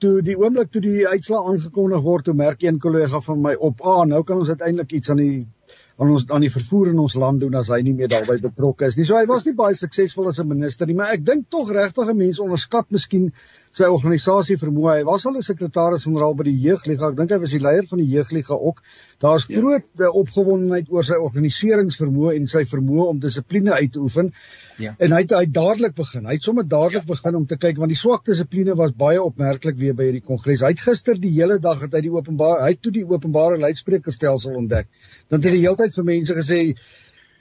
[0.02, 3.82] toe die oomblik toe die uitslaa aangekondig word toe merk een kollega van my op
[3.86, 5.46] ah nou kan ons uiteindelik iets aan die
[6.02, 8.88] aan ons aan die vervoer in ons land doen as hy nie meer daarbey betrokke
[8.90, 9.06] is nie.
[9.06, 12.10] So hy was nie baie suksesvol as 'n minister nie, maar ek dink tog regtig
[12.10, 13.32] 'n mens onderskat miskien
[13.76, 14.98] sy organisasie vermoë.
[15.00, 17.10] Hy was al 'n sekretaris-generaal by die Jeugliga.
[17.10, 18.82] Ek dink hy was die leier van die Jeugliga ook.
[19.24, 19.60] Daar's ja.
[19.60, 20.10] groot ja.
[20.10, 24.34] opgewondenheid oor sy organiseringsvermoë en sy vermoë om dissipline uit te oefen.
[24.78, 24.96] Ja.
[25.00, 26.26] En hy het hy dadelik begin.
[26.26, 27.12] Hy het sommer dadelik ja.
[27.14, 30.66] begin om te kyk want die swak dissipline was baie opmerklik weer by hierdie kongres.
[30.66, 33.62] Hy het gister die hele dag het hy die openbare hy het toe die openbare
[33.62, 34.92] luidsprekerstelsel ontdek.
[35.30, 36.62] Dan het hy die hele tyd vir mense gesê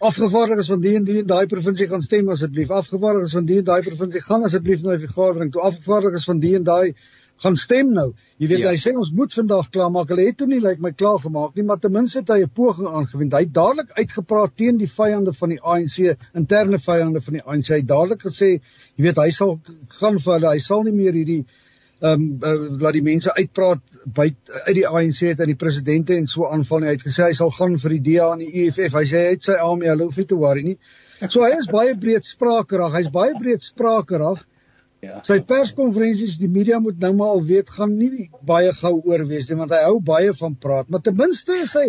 [0.00, 2.70] afgevaardiges van die en die in daai provinsie gaan stem asseblief.
[2.72, 5.64] Afgevaardiges van die en daai provinsie gaan asseblief na die vergadering toe.
[5.68, 6.94] Afgevaardiges van die en daai
[7.40, 8.06] gaan stem nou.
[8.40, 8.72] Jy weet ja.
[8.72, 10.08] hy sê ons moet vandag klaar maak.
[10.12, 12.40] Hulle het toe nie lyk like my klaar gemaak nie, maar ten minste het hy
[12.44, 13.36] 'n poging aangewend.
[13.36, 17.68] Hy het dadelik uitgepraat teen die vyande van die ANC, interne vyande van die ANC.
[17.68, 18.50] Hy het dadelik gesê,
[18.96, 19.58] jy weet hy sal
[20.00, 20.52] gaan vir hulle.
[20.52, 21.44] Hy sal nie meer hierdie
[22.00, 24.30] ehm um, uh, laat die mense uitpraat by
[24.66, 26.90] uit die ANC het aan die presidente en so aanval nie.
[26.90, 28.94] Hy het gesê hy sal gaan vir die DA en die EFF.
[28.96, 30.78] Hy sê hy het sy army, hulle hoef nie te worry nie.
[31.28, 32.94] So hy is baie breedsprakerig.
[32.96, 34.46] Hy's baie breedsprakerig.
[35.00, 35.20] Ja.
[35.24, 39.48] Sy perskonferensies, die media moet nou maar al weet gaan nie baie gou oor wees
[39.48, 41.86] nie want hy hou baie van praat, maar ten minste is hy,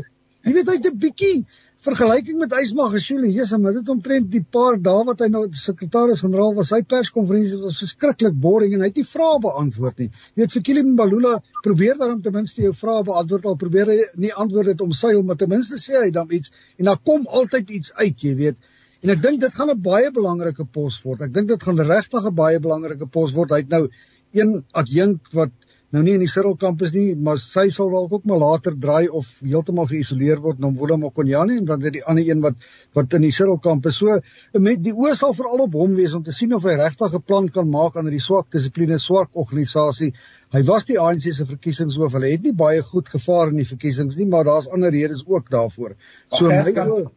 [0.48, 1.34] jy weet hy het 'n bietjie
[1.82, 6.54] vergelyking met Ysma Geshule, Jesus, maar dit omtrent die paar dae wat hy nou sekretaris-generaal
[6.60, 10.10] was, sy perskonferensie was verskriklik boring en hy het nie vrae beantwoord nie.
[10.36, 14.34] Jy weet Fikile Mbalula probeer dan ten minste jou vrae beantwoord al probeer hy nie
[14.44, 17.74] antwoord dit om seil, maar ten minste sê hy dan iets en dan kom altyd
[17.80, 18.62] iets uit, jy weet.
[19.02, 21.22] En ek dink dit gaan 'n baie belangrike pos word.
[21.26, 23.50] Ek dink dit gaan regtig 'n baie belangrike pos word.
[23.50, 23.88] Hy het nou
[24.34, 25.50] een adjunk wat
[25.92, 29.10] nou nie in die Cyril kampus nie, maar sy sal dalk ook maar later draai
[29.10, 32.56] of heeltemal geïsoleer word na Willem Okonyane en dan dit die ander een wat
[32.98, 34.00] wat in die Cyril kampus.
[34.00, 34.20] So
[34.60, 37.22] met die oë sal veral op hom wees om te sien of hy regtig 'n
[37.28, 40.14] plan kan maak aan die swak dissipline swak organisasie.
[40.52, 42.12] Hy was die ANC se verkiesingshoof.
[42.14, 45.50] Hulle het nie baie goed gevaar in die verkiesings nie, maar daar's ander redes ook
[45.50, 45.96] daarvoor.
[46.30, 47.12] So my kan,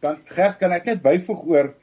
[0.00, 1.74] kan Gert kan ek net byvoeg oor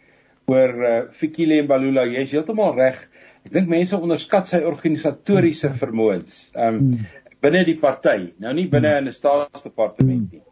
[0.52, 2.06] oor uh, Fikile Mbalula.
[2.06, 3.00] Jy's heeltemal reg.
[3.44, 5.80] Ek dink mense onderskat sy organisatoriese hmm.
[5.82, 6.40] vermoëns.
[6.56, 7.06] Ehm um,
[7.44, 9.04] binne die party, nou nie binne hmm.
[9.04, 10.44] in 'n staatsdepartement nie.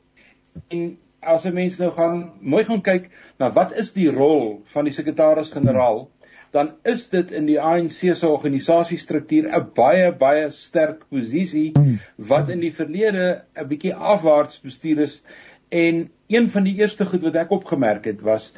[0.76, 4.86] En as 'n mens nou gaan mooi gaan kyk na wat is die rol van
[4.86, 6.10] die sekretaris-generaal,
[6.52, 11.72] dan is dit in die ANC se organisasiestruktuur 'n baie baie sterk posisie
[12.18, 15.24] wat in die verlede 'n bietjie afwaarts bestuur is
[15.70, 18.54] en een van die eerste goed wat ek opgemerk het was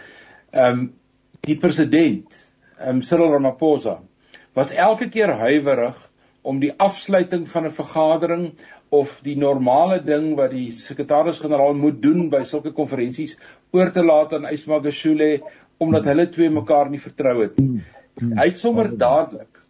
[0.52, 0.94] ehm um,
[1.42, 2.34] die president,
[2.80, 4.02] ehm um, Cyril Ramaphosa
[4.54, 5.98] was elke keer huiwerig
[6.44, 8.52] om die afsluiting van 'n vergadering
[8.90, 13.38] of die normale ding wat die sekretaris-generaal moet doen by sulke konferensies
[13.72, 15.42] oor te laat aan Ismagashule
[15.78, 17.60] omdat hulle twee mekaar nie vertrou het.
[17.60, 17.82] Nie.
[18.38, 19.63] Hy het sommer dadelik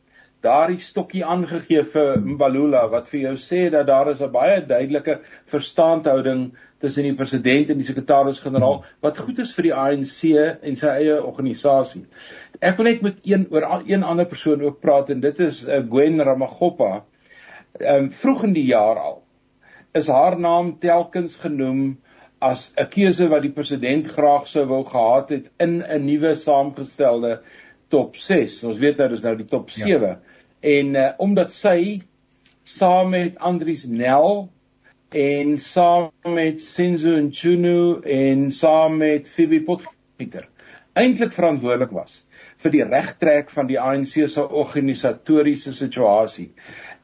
[0.44, 5.20] daardie stokkie aangegee vir Mbalula wat vir jou sê dat daar is 'n baie duidelike
[5.46, 6.52] verstandhouding
[6.84, 10.20] tussen die president en die sekretaris-generaal wat goed is vir die ANC
[10.62, 12.06] en sy eie organisasie.
[12.60, 15.80] Ek wil net met een oor een ander persoon ook praat en dit is uh,
[15.90, 17.04] Gwen Ramagoppa.
[17.80, 19.24] Ehm um, vroeg in die jaar al
[19.94, 21.98] is haar naam telkens genoem
[22.40, 27.42] as 'n keuse wat die president graag sou wou gehad het in 'n nuwe saamgestelde
[27.88, 28.64] top 6.
[28.64, 30.08] Ons weet nou dis nou die top 7.
[30.08, 30.20] Ja.
[30.64, 32.00] En uh, omdat sy
[32.64, 34.48] saam met Andries Nel
[35.14, 40.48] en saam met Senzo Nchunu en saam met Phoebe Potgieter
[40.94, 42.22] eintlik verantwoordelik was
[42.64, 46.52] vir die regtrek van die ANC se organisatoriese situasie.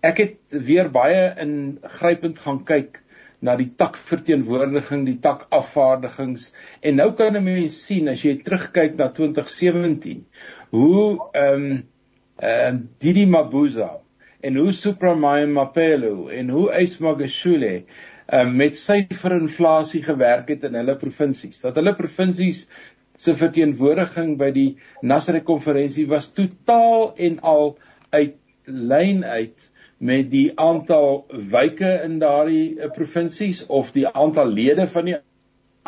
[0.06, 0.36] Ek het
[0.70, 3.02] weer baie ingrypend gaan kyk
[3.44, 6.50] na die takverteenwoordiging, die takafvaardigings
[6.84, 10.26] en nou kan 'n mens sien as jy terugkyk na 2017
[10.72, 11.84] hoe ehm um,
[12.40, 14.00] ehm uh, Didi Mabuza
[14.40, 17.84] en hoe Supramaya Mapelo en hoe Ismagashule
[18.32, 21.60] um, met syferinflasie gewerk het in hulle provinsies.
[21.62, 22.66] Dat hulle provinsies
[23.20, 24.70] se verteenwoordiging by die
[25.04, 27.74] Nasrek konferensie was totaal en al
[28.16, 28.38] uit
[28.70, 29.68] lyn uit
[30.00, 35.18] met die aantal wyke in daardie uh, provinsies of die aantal lede van die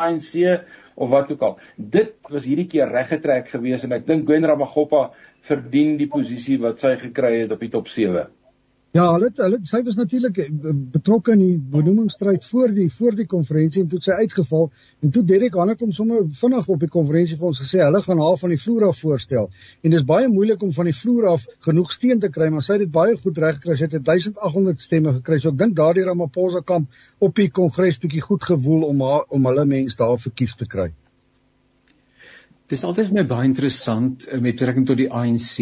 [0.02, 0.34] ANC
[0.94, 1.58] of wat ook al.
[1.76, 5.06] Dit was hierdie keer reggetrek geweest en ek dink Gwen Ramagoppa
[5.48, 8.28] verdien die posisie wat sy gekry het op die top 7.
[8.92, 10.50] Ja, hulle hulle sy was natuurlik eh,
[10.92, 14.66] betrokke in die benoemingsstryd voor die voor die konferensie en toe sy uitgeval
[15.00, 18.20] en toe Derek Hanne kom sommer vinnig op die konferensie vir ons gesê hulle gaan
[18.20, 19.48] haar van die vloer af voorstel.
[19.80, 22.76] En dis baie moeilik om van die vloer af genoeg steun te kry, maar sy
[22.76, 23.78] het dit baie goed reg gekry.
[23.80, 25.40] Sy het 1800 stemme gekry.
[25.40, 26.92] So ek dink daardie Ramaphosa kamp
[27.24, 30.92] op die kongres bietjie goed gewoel om haar om hulle mense daar verkies te kry.
[32.72, 35.54] Dis altyd my baie interessant eh, met betrekking tot die ANC.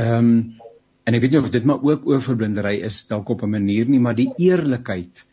[0.00, 0.34] Ehm um,
[1.08, 3.98] en ek weet nie of dit maar ook oorverblindery is dalk op 'n manier nie,
[3.98, 5.24] maar die eerlikheid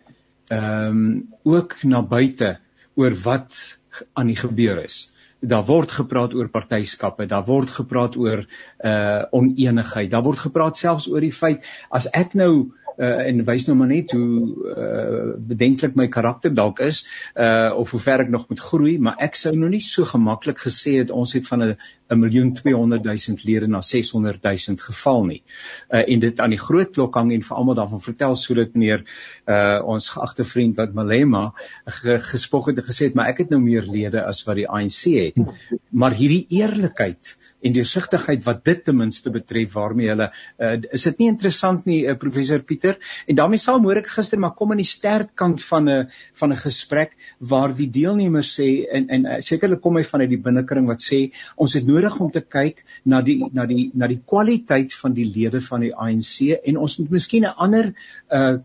[0.50, 2.58] ehm um, ook na buite
[2.96, 3.60] oor wat
[4.14, 5.12] aan die gebeur is.
[5.40, 8.44] Daar word gepraat oor partyskappe, daar word gepraat oor
[8.92, 13.68] uh oneenigheid, daar word gepraat selfs oor die feit as ek nou uh, en wys
[13.68, 17.04] nou maar net hoe uh, bedenklik my karakter dalk is
[17.36, 20.60] uh, of hoe ver ek nog moet groei, maar ek sou nou nie so gemaklik
[20.66, 25.42] gesê het ons het van 'n miljoen 200 000 lede na 600 000 geval nie.
[25.90, 29.04] Uh, en dit aan die groot klok hang en vir almal daarvan vertel sodat meneer
[29.46, 31.52] uh, ons geagte vriend wat Malema
[31.86, 34.70] ge, gespog het en gesê het maar ek het nou meer lede as wat die
[34.70, 35.36] ANC het.
[35.92, 41.24] Maar hierdie eerlikheid en deursigtigheid wat dit ten minste betref waarmee hulle uh, is dit
[41.24, 42.98] nie interessant nie uh, professor Pieter?
[43.28, 46.08] En daarmee saam hoor ek gister maar kom aan die sterk kant van 'n
[46.40, 50.44] van 'n gesprek waar die deelnemers sê en en uh, sekerlik kom hy vanuit die
[50.50, 51.22] binnekring wat sê
[51.56, 55.26] ons het nodig om te kyk na die na die na die kwaliteit van die
[55.26, 57.94] lede van die ANC en ons moet miskien 'n ander
[58.32, 58.58] uh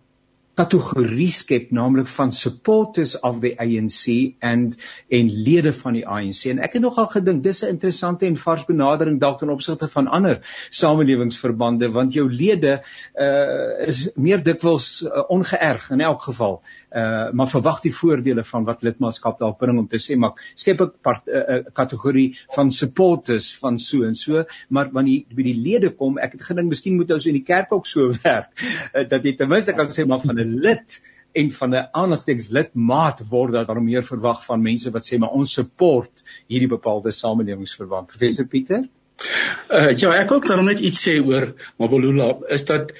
[0.55, 4.77] kategorie skep naamlik van supporters of the ANC and
[5.09, 8.67] en lede van die ANC en ek het nogal gedink dis 'n interessante en vars
[8.69, 12.83] benadering dalk ten opsigte van ander samelewingsverbande want jou lede
[13.15, 16.61] uh, is meer dikwels uh, ongeërg in elk geval
[16.95, 20.81] uh, maar verwag die voordele van wat lidmaatskap dalk bring om te sê maar skep
[20.81, 25.91] 'n uh, uh, kategorie van supporters van so en so maar wanneer by die lede
[25.91, 29.25] kom ek het gedink miskien moet ons in die kerk ook so werk uh, dat
[29.25, 31.01] jy ten minste kan sê maar van 'n lid
[31.33, 35.33] en van 'n aansteeks lidmaat word dat daar meer verwag van mense wat sê maar
[35.33, 38.07] ons support hierdie bepaalde samelewingsverband.
[38.07, 38.89] Professor Pieter?
[39.71, 42.93] Uh ja, ek ook daarom net iets sê oor Mabulula is dat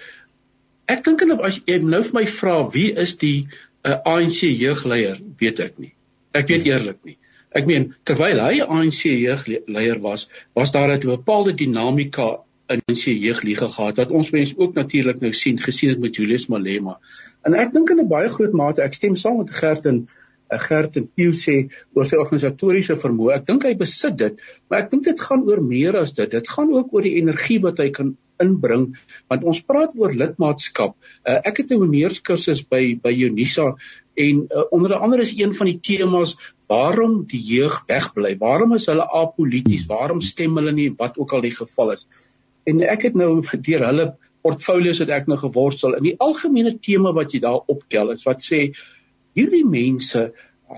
[0.87, 3.49] ek dink en as jy nou vir my vra wie is die
[3.85, 5.93] uh, ANC jeugleier, weet ek nie.
[6.33, 7.19] Ek weet eerlik nie.
[7.53, 12.43] Ek meen terwyl hy ANC jeugleier was, was daar 'n bepaalde dinamika
[12.73, 16.49] in sy jeugliga gehad wat ons mense ook natuurlik nou sien gesien het met Julius
[16.53, 16.99] Malema.
[17.47, 20.09] En ek dink in 'n baie groot mate ek stem saam met Gert en
[20.51, 23.35] eh, Gert en Tieu sê oor sy organisatoriese vermoë.
[23.37, 26.31] Ek dink hy besit dit, maar ek dink dit gaan oor meer as dit.
[26.31, 28.89] Dit gaan ook oor die energie wat hy kan inbring
[29.31, 30.97] want ons praat oor lidmaatskap.
[31.25, 33.73] Uh, ek het 'n honeurskursus by by Unisa
[34.15, 36.37] en uh, onder andere is een van die temas
[36.69, 38.37] waarom die jeug wegbly.
[38.39, 39.87] Waarom is hulle apolities?
[39.87, 42.07] Waarom stem hulle nie wat ook al die geval is?
[42.65, 44.07] En ek het nou deur hulle
[44.43, 45.97] portfolios het ek nou geworstel.
[45.99, 48.73] In die algemene tema wat jy daar optel is wat sê
[49.39, 50.33] hierdie mense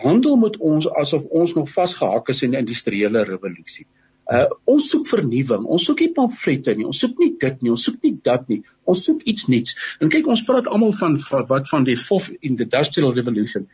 [0.05, 3.87] handel met ons asof ons nog vasgehak is in die industriële revolusie.
[4.25, 5.65] Uh ons soek vernuwing.
[5.69, 6.87] Ons soek nie pamflette nie.
[6.89, 7.73] Ons soek nie dit nie.
[7.75, 8.63] Ons soek nie dat nie.
[8.89, 9.77] Ons soek iets nuuts.
[10.01, 13.69] En kyk, ons praat almal van, van wat van die fourth industrial revolution.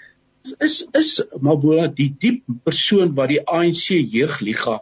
[0.58, 4.80] Is is Mabola die diep persoon wat die ANC jeugliga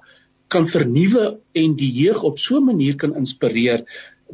[0.48, 3.84] kan vernuwe en die jeug op so 'n manier kan inspireer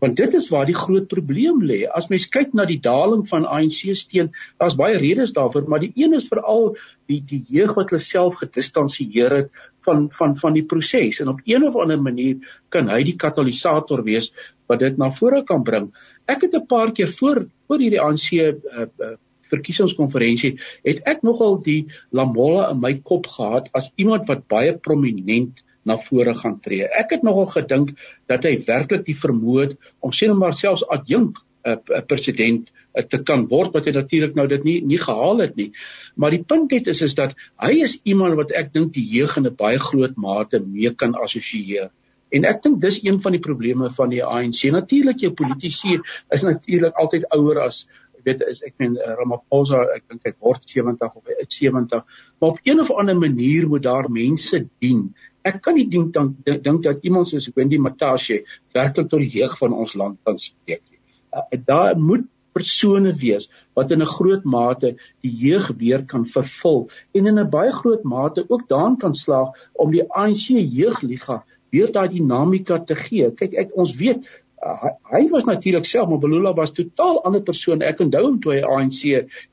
[0.02, 1.84] want dit is waar die groot probleem lê.
[1.86, 5.92] As mens kyk na die daling van ANC steen, daar's baie redes daarvoor, maar die
[5.94, 6.74] een is veral
[7.10, 11.42] die die jeug wat hulle self gedistansieer het van van van die proses en op
[11.44, 12.40] een of ander manier
[12.74, 14.32] kan hy die katalisator wees
[14.70, 15.90] wat dit na vore kan bring.
[16.26, 19.16] Ek het 'n paar keer voor voor hierdie ANC uh, uh,
[19.50, 25.60] verkiesingskonferensie het ek nogal die Lamola in my kop gehad as iemand wat baie prominent
[25.84, 26.84] na vore gaan tree.
[26.84, 27.94] Ek het nogal gedink
[28.30, 32.68] dat hy werklik die vermoë het om sien maar selfs adjunk 'n uh, uh, president
[32.94, 35.72] uh, te kan word wat hy natuurlik nou dit nie nie gehaal het nie.
[36.16, 39.36] Maar die punt net is is dat hy is iemand wat ek dink die jeug
[39.36, 41.90] in 'n baie groot mate mee kan assosieer.
[42.32, 44.64] En ek dink dis een van die probleme van die ANC.
[44.70, 47.86] Natuurlik jou politici is natuurlik altyd ouer as
[48.24, 52.02] weet is ek meen Ramaphosa ek dink hy word 70 of hy is 70
[52.40, 55.06] maar op een of ander manier moet daar mense dien
[55.44, 58.42] ek kan nie dink dan dink dat iemand soos Wendy Matashe
[58.76, 61.00] werklik tot die jeug van ons land kan spreek nie.
[61.34, 64.94] Uh, daar moet persone wees wat in 'n groot mate
[65.26, 69.50] die jeug weer kan vervul en in 'n baie groot mate ook daarin kan slaag
[69.72, 70.46] om die ANC
[70.80, 73.30] jeugliga weer daai dinamika te gee.
[73.30, 74.22] Kyk, ek ons weet
[74.64, 77.82] hy, hy was natuurlik self maar Belula was totaal ander persoon.
[77.84, 79.00] Ek onthou hom toe hy ANC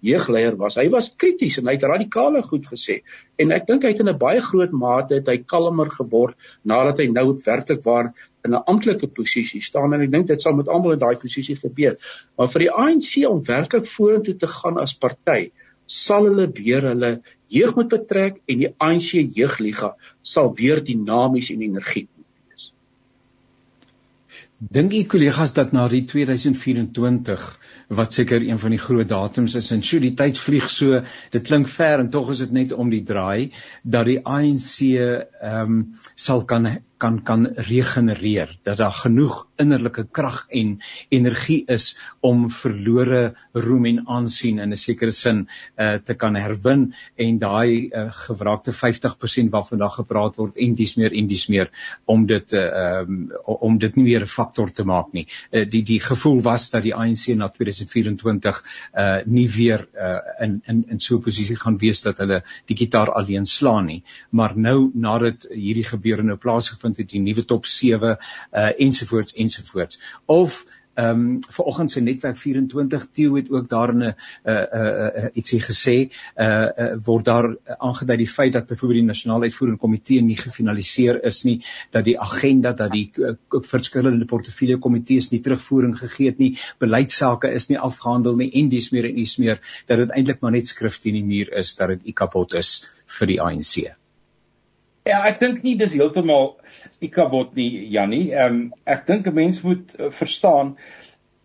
[0.08, 0.78] jeugleier was.
[0.80, 3.02] Hy was krities en hy het radikale goed gesê.
[3.42, 7.00] En ek dink hy het in 'n baie groot mate het hy kalmer geword nadat
[7.00, 8.14] hy nou werklik waar
[8.46, 11.56] in 'n amptelike posisie staan en ek dink dit sal met almal in daai posisie
[11.56, 11.98] gebeur.
[12.38, 15.52] Maar vir die ANC om werklik vorentoe te gaan as party,
[15.88, 21.62] sal hulle weer hulle jeug moet betrek en die ANC jeugliga sal weer dinamies en
[21.62, 22.08] energiek
[24.70, 27.46] Dink u kollegas dat na die 2024
[27.98, 31.00] wat seker een van die groot datums is en sjoe die tyd vlieg so
[31.34, 33.50] dit klink ver en tog is dit net om die draai
[33.82, 35.82] dat die ANC ehm um,
[36.14, 36.70] sal kan
[37.02, 40.76] kan kan regenereer dat daar genoeg innerlike krag en
[41.10, 43.22] energie is om verlore
[43.54, 45.48] roem en aansien in 'n sekere sin
[45.78, 50.96] uh, te kan herwin en daai uh, gewraakte 50% waarvan daar gepraat word en dis
[50.96, 51.72] meer en dis meer
[52.06, 55.26] om dit uh, um, om dit nie weer 'n faktor te maak nie.
[55.52, 58.62] Uh, die die gevoel was dat die ANC na 2024
[58.94, 62.78] uh, nie weer uh, in in in so 'n posisie gaan wees dat hulle die
[62.78, 64.04] gitaar alleen slaan nie.
[64.30, 68.18] Maar nou nadat hierdie gebeure nou plaasgevind vind het die nuwe top 7
[68.52, 74.02] uh ensovoorts ensovoorts of ehm um, vanoggend se netwerk 24 Theo het ook daar 'n
[74.02, 74.12] uh,
[74.46, 76.12] uh, uh, ietsie gesê.
[76.36, 81.24] Uh, uh word daar aangedui die feit dat byvoorbeeld die nasionale uitvoerende komitee nie gefinaliseer
[81.24, 86.38] is nie dat die agenda dat die uh, verskillende portefeulje komitees nie terugvoering gegee het
[86.38, 90.42] nie beleidsake is nie afgehandel nie en dis meer en dis meer dat dit eintlik
[90.42, 92.86] maar net skrif teen die muur is dat dit kapot is
[93.20, 93.96] vir die ANC
[95.02, 96.52] Ja, ek dink nie dis heeltemal
[97.00, 98.32] ikabot nie, Jannie.
[98.34, 100.76] Ehm um, ek dink 'n mens moet uh, verstaan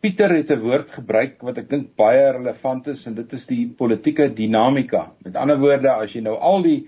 [0.07, 3.65] Pieter het 'n woord gebruik wat ek dink baie relevant is en dit is die
[3.79, 5.01] politieke dinamika.
[5.25, 6.87] Met ander woorde, as jy nou al die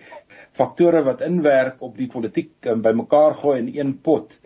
[0.53, 4.39] faktore wat inwerk op die politiek um, bymekaar gooi in een pot,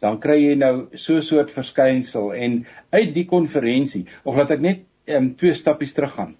[0.00, 4.60] dan kry jy nou so 'n soort verskynsel en uit die konferensie of laat ek
[4.60, 6.36] net um, twee stappies teruggaan.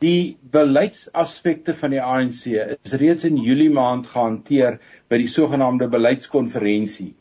[0.00, 4.78] Die beleidsaspekte van die ANC is reeds in Julie maand gehanteer
[5.10, 7.14] by die sogenaamde beleidskonferensie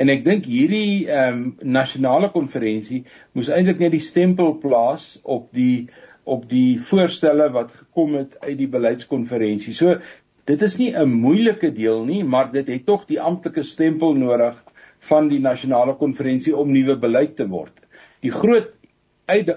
[0.00, 1.42] En ek dink hierdie ehm um,
[1.76, 3.02] nasionale konferensie
[3.36, 5.88] moes eintlik net die stempel plaas op die
[6.22, 9.74] op die voorstelle wat gekom het uit die beleidskonferensie.
[9.74, 9.98] So
[10.48, 14.56] dit is nie 'n moeilike deel nie, maar dit het tog die amptelike stempel nodig
[15.10, 17.74] van die nasionale konferensie om nuwe beleid te word.
[18.20, 18.78] Die groot
[19.26, 19.50] uit,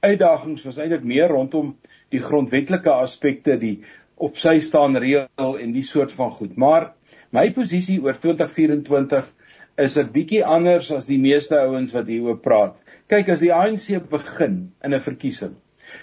[0.00, 1.76] uitdagings was eintlik meer rondom
[2.10, 3.80] die grondwetlike aspekte, die
[4.20, 6.56] op sy staan reël en die soort van goed.
[6.56, 6.92] Maar
[7.32, 9.32] my posisie oor 2024
[9.78, 12.76] is 'n bietjie anders as die meeste ouens wat hieroor praat.
[13.08, 15.56] Kyk, as die ANC begin in 'n verkiesing,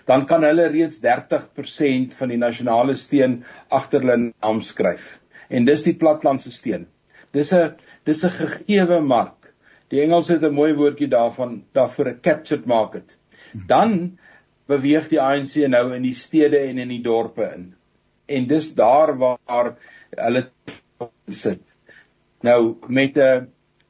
[0.06, 5.20] dan kan hulle reeds 30% van die nasionale steun agter hulle naam skryf.
[5.50, 6.88] En dis die platlandse steun.
[7.34, 9.54] Dis 'n dis 'n gegeewe mark.
[9.90, 13.18] Die Engels het 'n mooi woordjie daarvan daarvoor 'n captured market.
[13.68, 14.18] Dan
[14.68, 17.74] beweeg die ANC nou in die stede en in die dorpe in.
[18.28, 19.76] En dis daar waar
[20.16, 20.50] hulle
[21.28, 21.76] sit.
[22.44, 23.48] Nou met 'n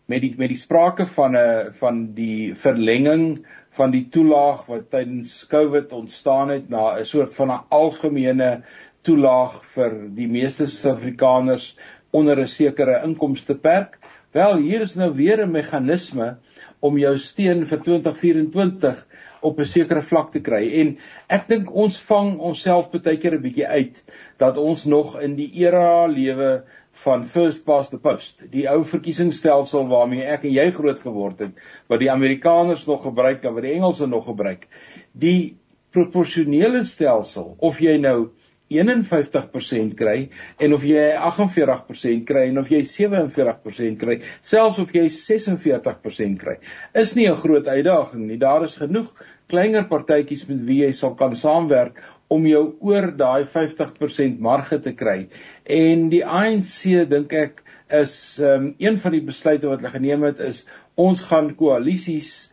[0.07, 4.89] met die met die sprake van 'n uh, van die verlenging van die toelaag wat
[4.89, 8.63] tydens Covid ontstaan het na 'n soort van 'n algemene
[9.01, 11.77] toelaag vir die meeste Suid-Afrikaners
[12.11, 13.99] onder 'n sekere inkomsteperk.
[14.31, 16.37] Wel, hier is nou weer 'n meganisme
[16.79, 19.07] om jou steun vir 2024
[19.41, 20.63] op 'n sekere vlak te kry.
[20.81, 20.97] En
[21.29, 24.03] ek dink ons vang onsself baie keer 'n bietjie uit
[24.37, 29.87] dat ons nog in die era lewe van first past the post, die ou verkiesingsstelsel
[29.87, 31.51] waarmee ek en jy groot geword het,
[31.87, 34.67] wat die Amerikaners nog gebruik en wat die Engelse nog gebruik.
[35.13, 35.57] Die
[35.91, 38.29] proporsionele stelsel of jy nou
[38.71, 45.07] 51% kry en of jy 48% kry en of jy 47% kry, selfs of jy
[45.13, 46.57] 46% kry,
[46.93, 48.37] is nie 'n groot uitdaging nie.
[48.37, 49.13] Daar is genoeg
[49.47, 54.93] kleiner partytjies met wie jy sal kan saamwerk om jou oor daai 50% marge te
[54.93, 55.29] kry.
[55.63, 60.39] En die ANC dink ek is um, een van die besluite wat hulle geneem het
[60.43, 60.65] is
[60.99, 62.51] ons gaan koalisies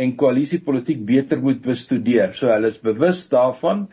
[0.00, 2.32] en koalisiepolitiek beter moet bestudeer.
[2.34, 3.86] So hulle is bewus daarvan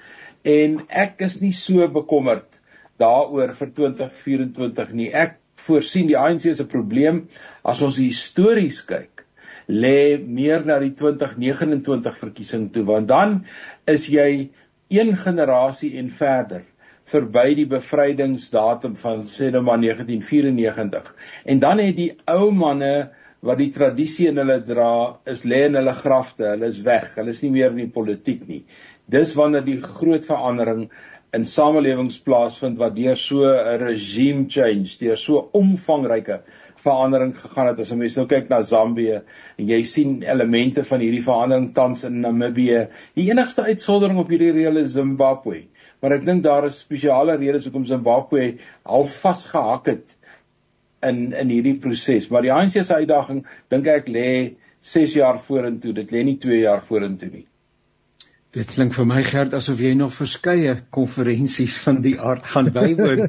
[0.44, 2.60] en ek is nie so bekommerd
[3.00, 5.10] daaroor vir 2024 nie.
[5.14, 7.28] Ek voorsien die ANC 'n probleem.
[7.64, 9.26] As ons histories kyk
[9.70, 13.46] lê meer na die 2029 verkiesing toe want dan
[13.86, 14.50] is jy
[14.90, 16.64] een generasie en verder
[17.06, 21.14] verby die bevrydingsdatum van sê nou maar 1994
[21.46, 23.12] en dan het die ou manne
[23.46, 26.44] wat die tradisie in hulle dra is lê in hulle grafte.
[26.44, 27.14] Hulle is weg.
[27.16, 28.66] Hulle is nie meer in die politiek nie
[29.10, 30.90] dis wanneer die groot verandering
[31.38, 36.42] in samelewings plaasvind wat deur so 'n regime change deur so omvangryke
[36.84, 39.22] verandering gegaan het as 'n mens nou kyk na Zambië
[39.58, 42.88] en jy sien elemente van hierdie verandering tans in Namibië.
[43.16, 45.64] Die enigste uitsondering op hierdie reël is Zimbabwe.
[46.02, 50.18] Maar ek dink daar is spesiale redes hoekom Zimbabwe al vasgehak het
[51.02, 52.30] in in hierdie proses.
[52.30, 55.94] Maar die ANC se uitdaging dink ek lê 6 jaar vorentoe.
[55.94, 57.46] Dit lê nie 2 jaar vorentoe nie.
[58.50, 63.20] Dit klink vir my gerd asof jy nog verskeie konferensies van die aard gaan bywoon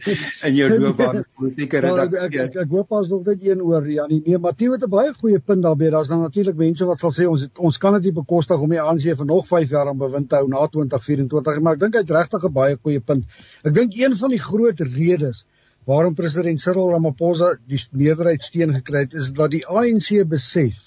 [0.48, 2.22] in jou loopbaan politieke redakteur.
[2.24, 4.22] Ek, ek, ek hoop as nog net een oor Janie.
[4.24, 5.90] Nee, Matthieu het 'n baie goeie punt daarbey.
[5.92, 8.72] Daar's dan natuurlik mense wat sal sê ons het, ons kan dit nie bekostig om
[8.72, 12.00] die ANC vir nog 5 jaar aan bewind te hou na 2024 maar ek dink
[12.00, 13.24] hy het regtig 'n baie goeie punt.
[13.62, 15.44] Ek dink een van die groot redes
[15.85, 20.80] waarom president Cyril Ramaphosa die meerderheid steun gekry het is dat die ANC besef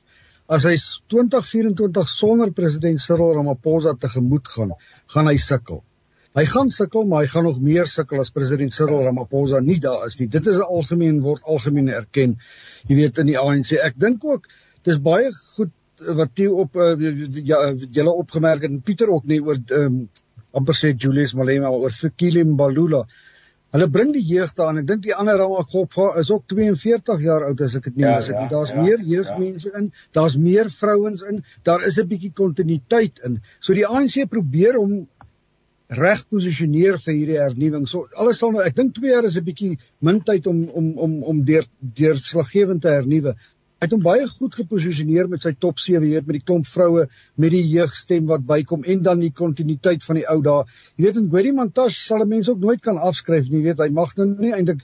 [0.51, 0.75] as hy
[1.11, 4.73] 2024 sonder president Cyril Ramaphosa tegemoet gaan,
[5.13, 5.83] gaan hy sukkel.
[6.33, 10.07] Hy gaan sukkel, maar hy gaan nog meer sukkel as president Cyril Ramaphosa nie daar
[10.07, 10.27] is nie.
[10.27, 12.35] Dit is algemeen word algemeen erken.
[12.89, 13.75] Jy weet in die ANC.
[13.77, 14.49] Ek dink ook
[14.83, 15.71] dis baie goed
[16.17, 16.95] wat jy op uh,
[17.45, 20.01] ja julle opgemerk het en Pieter ook nie oor um,
[20.57, 23.05] amper sê Julius Malema oor Fikile Mbalula.
[23.73, 24.83] Hulle bring die jeug daarin.
[24.83, 28.27] Ek dink die ander Ramakop is ook 42 jaar oud as ek dit nie mis
[28.29, 28.45] het nie.
[28.45, 29.79] Ja, daar's ja, meer jeugmense ja.
[29.79, 33.41] in, daar's meer vrouens in, daar is 'n bietjie kontinuïteit in.
[33.59, 35.07] So die ANC probeer om
[35.93, 37.87] reg posisioneer vir hierdie hernuwing.
[37.89, 40.93] So alles sal nou ek dink 2 jaar is 'n bietjie min tyd om om
[40.97, 43.35] om om deur deur slaggewend te hernuwe
[43.83, 47.07] het hom baie goed geposisioneer met sy top 7, jy weet met die klomp vroue
[47.35, 50.67] met die jeugstem wat bykom en dan die kontinuïteit van die ou dae.
[50.97, 53.89] Jy weet en Gwedi Mantashe sal mense ook nooit kan afskryf nie, jy weet hy
[53.93, 54.83] mag nou nie eintlik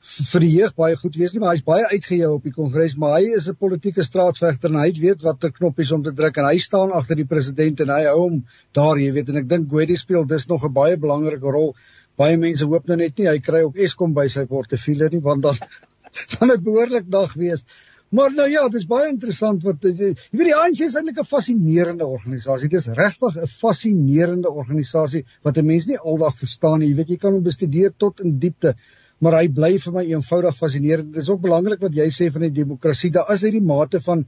[0.00, 3.18] vir die jeug baie goed wees nie, maar hy's baie uitgehou op die kongres, maar
[3.18, 6.58] hy is 'n politieke straatvegter en hy weet watter knoppies om te druk en hy
[6.58, 8.38] staan agter die president en hy hou hom
[8.72, 11.74] daar, jy weet, en ek dink Gwedi speel dis nog 'n baie belangrike rol.
[12.16, 15.42] Baie mense hoop nou net nie hy kry ook Eskom by sy portefeulje nie, want
[15.42, 15.56] dan
[16.38, 17.64] dan het behoorlik dag wees.
[18.10, 21.28] Maar nou ja, dit is baie interessant wat jy weet die ANC is eintlik 'n
[21.32, 22.68] fascinerende organisasie.
[22.68, 26.88] Dit is regtig 'n fascinerende organisasie wat 'n mens nie aldag verstaan nie.
[26.88, 28.74] Jy weet jy kan hom bestudeer tot in diepte
[29.20, 31.12] maar hy bly vir my eenvoudig fascinerend.
[31.12, 33.10] Dit is ook belangrik wat jy sê van die demokrasie.
[33.10, 34.24] Daar is hierdie mate van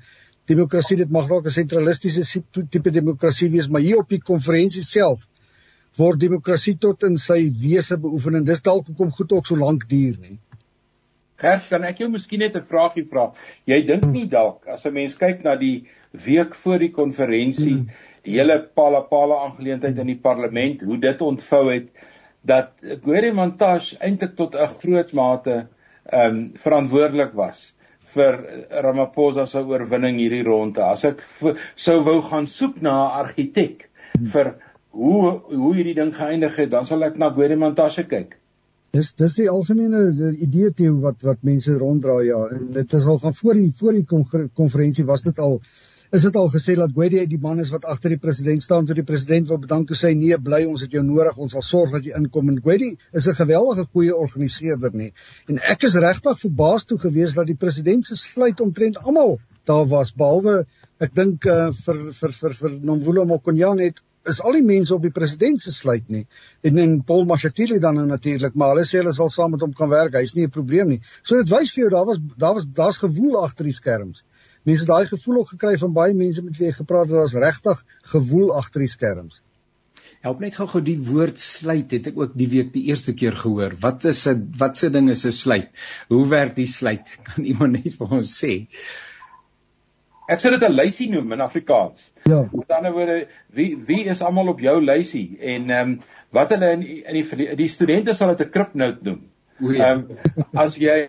[0.51, 0.99] demokrasie.
[1.01, 5.27] Dit mag dalk 'n sentralistiese tipe demokrasie wees, maar hier op die konferensie self
[5.97, 9.89] word demokrasie tot in sy wese beoefen en dis dalk hoekom goed ook so lank
[9.89, 10.39] duur, nê.
[11.43, 13.33] Gert, kan ek jou miskien net 'n vraagie vra?
[13.67, 17.89] Jy dink nie dalk as 'n mens kyk na die week voor die konferensie, hmm.
[18.25, 21.89] die hele pala-pala aangeleentheid in die parlement, hoe dit ontvou het,
[22.45, 22.73] dat
[23.05, 25.67] Gweri Montash eintlik tot 'n groot mate
[26.13, 27.75] ehm um, verantwoordelik was
[28.15, 28.39] vir
[28.85, 30.83] Ramaphosa se oorwinning hierdie ronde.
[30.85, 31.23] As ek
[31.77, 33.89] sou wou gaan soek na 'n argitek
[34.35, 34.55] vir
[34.91, 38.37] hoe hoe hierdie ding geëindig het, dan sal ek na Gweri Montash kyk.
[38.93, 40.03] Dis dis die algemene
[40.45, 42.41] idee te wat wat mense ronddra ja.
[42.53, 45.63] En dit is al van voor die voor die konferensie was dit al
[46.13, 48.85] is dit al gesê dat Gwedi die man is wat agter die president staan.
[48.85, 51.41] Toe die president wil bedank en sê nee bly ons het jou nodig.
[51.41, 52.53] Ons sal sorg dat jy inkom.
[52.53, 55.13] En Gwedi is 'n geweldige goeie organiseerder nie
[55.49, 59.87] en ek is regtig verbaas toe gewees dat die president se sluit omtrent almal daar
[59.89, 60.67] was behalwe
[61.01, 65.03] ek dink uh, vir vir vir vir Nomvulo Mokonyane het is al die mense op
[65.03, 66.27] die president se sluit nie
[66.63, 69.73] en en Paul Mashatile dan nou natuurlik maar hulle sê hulle sal saam met hom
[69.73, 72.55] kan werk hy's nie 'n probleem nie so dit wys vir jou daar was daar
[72.55, 74.23] was daar's gewoel agter die skerms
[74.69, 77.81] mense daai gevoel ook gekry van baie mense met wie jy gepraat het, daar's regtig
[78.15, 79.41] gewoel agter die skerms.
[80.23, 83.35] Help net gou gou die woord sluit het ek ook die week die eerste keer
[83.35, 83.75] gehoor.
[83.83, 85.71] Wat is 'n wat se ding is 'n sluit?
[86.09, 87.17] Hoe werk die sluit?
[87.27, 88.69] Kan iemand net vir ons sê?
[90.31, 92.13] Ek sê dit 'n lysie noem in Afrikaans.
[92.25, 92.49] Ja.
[92.53, 96.01] Met ander woorde, wie wie is almal op jou lysie en ehm um,
[96.31, 99.23] wat hulle in in die die studente sal dit 'n kripnoot noem.
[99.61, 100.19] Ehm um,
[100.55, 101.09] as jy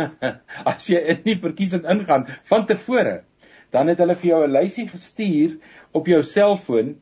[0.72, 3.22] as jy in die verkiesing ingaan van tevore,
[3.70, 5.56] dan het hulle vir jou 'n lysie gestuur
[5.92, 6.96] op jou selfoon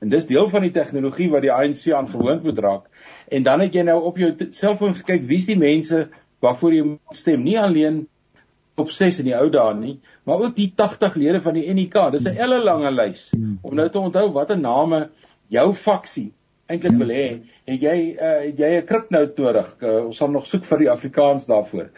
[0.00, 2.88] en dis deel van die tegnologie wat die ANC aangewoond moet raak.
[3.28, 6.08] En dan het jy nou op jou selfoon gekyk wie's die mense
[6.40, 8.06] waarvoor jy stem, nie alleen
[8.74, 11.98] op 6 in die ou dae nie, maar ook die 80 lede van die NEK.
[12.12, 13.30] Dis 'n elle lange lys
[13.62, 15.08] om nou te onthou watter name
[15.48, 16.32] jou faksie
[16.66, 17.26] eintlik wil hê,
[17.68, 19.68] het jy uh, het jy 'n kripnout nodig.
[19.82, 21.90] Uh, ons sal nog soek vir die Afrikaans daarvoor.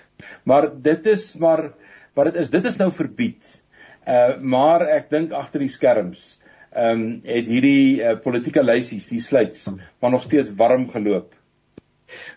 [0.44, 1.70] Maar dit is maar
[2.14, 3.62] wat dit is, dit is nou verbied.
[4.06, 6.38] Uh maar ek dink agter die skerms
[6.76, 9.70] ehm um, het hierdie uh, politieke lysies, die sluits,
[10.00, 11.32] maar nog steeds warm geloop.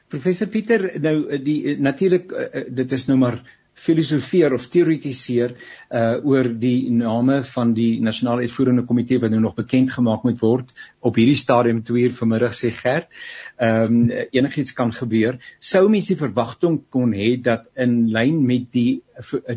[0.08, 3.42] Professor Pieter, nou die natuurlik uh, dit is nou maar
[3.80, 5.56] filosofeer of teoretiseer
[5.90, 10.40] uh oor die name van die nasionale uitvoerende komitee wat nou nog bekend gemaak moet
[10.44, 13.12] word op hierdie stadium 2 uur vanmiddag sê Gert.
[13.58, 15.40] Ehm um, enigiets kan gebeur.
[15.60, 19.02] Sou mens die verwagting kon hê dat in lyn met die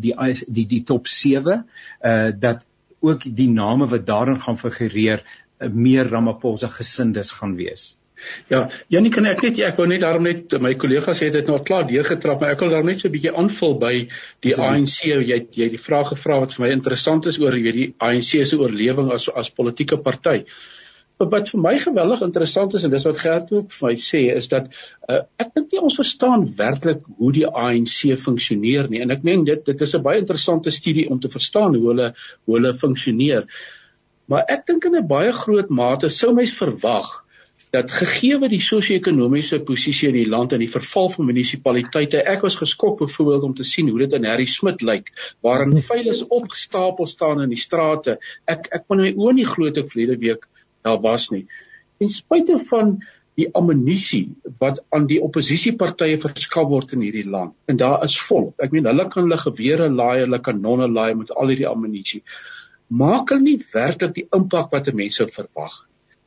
[0.00, 0.14] die
[0.48, 1.64] die die top 7
[2.04, 2.66] uh dat
[3.02, 7.92] ook die name wat daarin gaan figureer uh, meer Ramaphosa gesindes gaan wees.
[8.50, 11.58] Ja, Janie kan ek net ek wou net daarom net my kollegas het dit nou
[11.66, 13.94] klaar deurgetrap, maar ek wil daar net so 'n bietjie aanvul by
[14.46, 14.82] die Sorry.
[14.82, 15.00] ANC.
[15.30, 18.58] Jy jy die vraag gevra wat vir my interessant is oor weet die ANC se
[18.58, 20.44] oorlewing as as politieke party.
[21.18, 24.48] Wat vir my geweldig interessant is en dis wat Gert ook vir my sê is
[24.48, 24.66] dat
[25.08, 29.44] uh, ek dink nie ons verstaan werklik hoe die ANC funksioneer nie en ek meen
[29.44, 32.14] dit dit is 'n baie interessante studie om te verstaan hoe hulle
[32.46, 33.46] hoe hulle funksioneer.
[34.26, 37.22] Maar ek dink in 'n baie groot mate sou mens verwag
[37.72, 42.44] dat gegee wat die sosio-ekonomiese posisie in die land en die verval van munisipaliteite ek
[42.44, 45.08] was geskok byvoorbeeld om te sien hoe dit in Harry Smit lyk
[45.46, 48.18] waarin veiles opgestapel staan in die strate.
[48.44, 50.44] Ek ek kon my oë nie glo toe verlede week
[50.84, 51.46] daar was nie.
[52.02, 52.98] En spite van
[53.40, 58.50] die ammunisie wat aan die oppositiepartye verskaf word in hierdie land en daar is vol
[58.60, 62.20] ek meen hulle kan hulle gewere laai hulle kanonne laai met al hierdie ammunisie
[63.02, 65.80] maak hulle nie werklik die impak wat mense verwag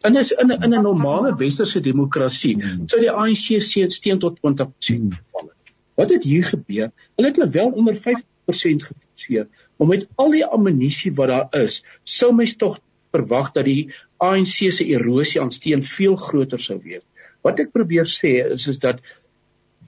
[0.04, 2.88] in is in 'n in 'n normale westerse demokrasie hmm.
[2.88, 5.74] sou die ANC se steen tot 20% geval het.
[5.96, 6.92] Wat het hier gebeur?
[7.16, 11.84] Hulle het hulle wel onder 5% geforseer, maar met al die ammunisie wat daar is,
[12.04, 12.80] sou mens tog
[13.16, 17.04] verwag dat die ANC se erosie aan steen veel groter sou wees.
[17.42, 19.02] Wat ek probeer sê is is dat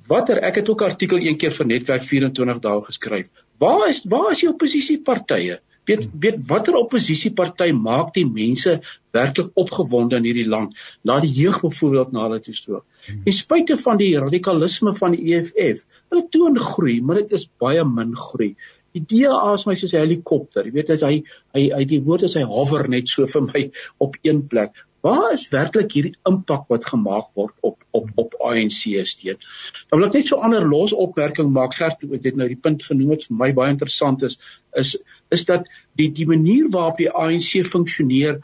[0.08, 3.28] watter ek het ook artikel een keer vir netwerk 24 dae geskryf.
[3.60, 5.60] Waar is waar is die oppositiepartye?
[5.88, 8.80] Weet weet watter oppositieparty maak die mense
[9.16, 10.76] werklik opgewonde in hierdie land?
[11.08, 15.36] Laat die jeug byvoorbeeld na hulle toe stroom ten spyte van die radikalisme van die
[15.36, 18.56] EFF hulle toon groei maar dit is baie min groei.
[18.96, 20.66] Die DA is my soos 'n helikopter.
[20.66, 21.24] Jy weet as hy
[21.56, 23.64] hy hy die woord is hy hover net so vir my
[24.06, 24.74] op een plek
[25.06, 29.46] Waar is werklik hierdie impak wat gemaak word op op op ANC steeds?
[29.90, 31.74] Dan wil ek net so 'n ander los opmerking maak.
[31.74, 34.40] Gert het dit nou die punt genoem wat vir my baie interessant is,
[34.76, 34.98] is
[35.30, 38.42] is dat die die manier waarop die ANC funksioneer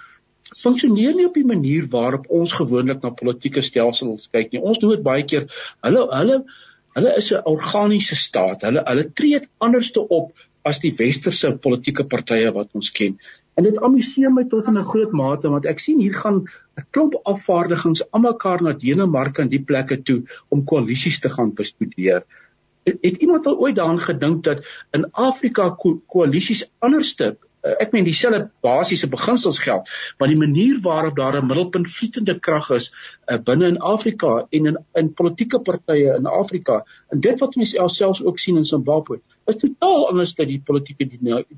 [0.63, 4.61] funksioneer nie op die manier waarop ons gewoonlik na politieke stelsels kyk nie.
[4.61, 5.49] Ons doen dit baie keer.
[5.81, 6.43] Hulle hulle
[6.95, 8.61] hulle is 'n organiese staat.
[8.61, 10.31] Hulle hulle tree anderste op
[10.63, 13.17] as die westerse politieke partye wat ons ken.
[13.53, 16.43] En dit amuseer my tot in 'n groot mate want ek sien hier gaan
[16.77, 22.23] 'n klomp afvaardigings almekaar na Denemarke en die plekke toe om koalisies te gaan bestudeer.
[22.83, 27.93] Het, het iemand al ooit daaraan gedink dat in Afrika ko koalisies anderste uh, ek
[27.95, 29.89] meen dieselfde basiese beginsels geld,
[30.19, 32.91] maar die manier waarop daar 'n middelpunt vlietende krag is
[33.27, 37.87] uh, binne in Afrika en in in politieke partye in Afrika en dit wat mense
[37.87, 41.07] selfs ook sien in Zimbabwe is totaal anders dan die politieke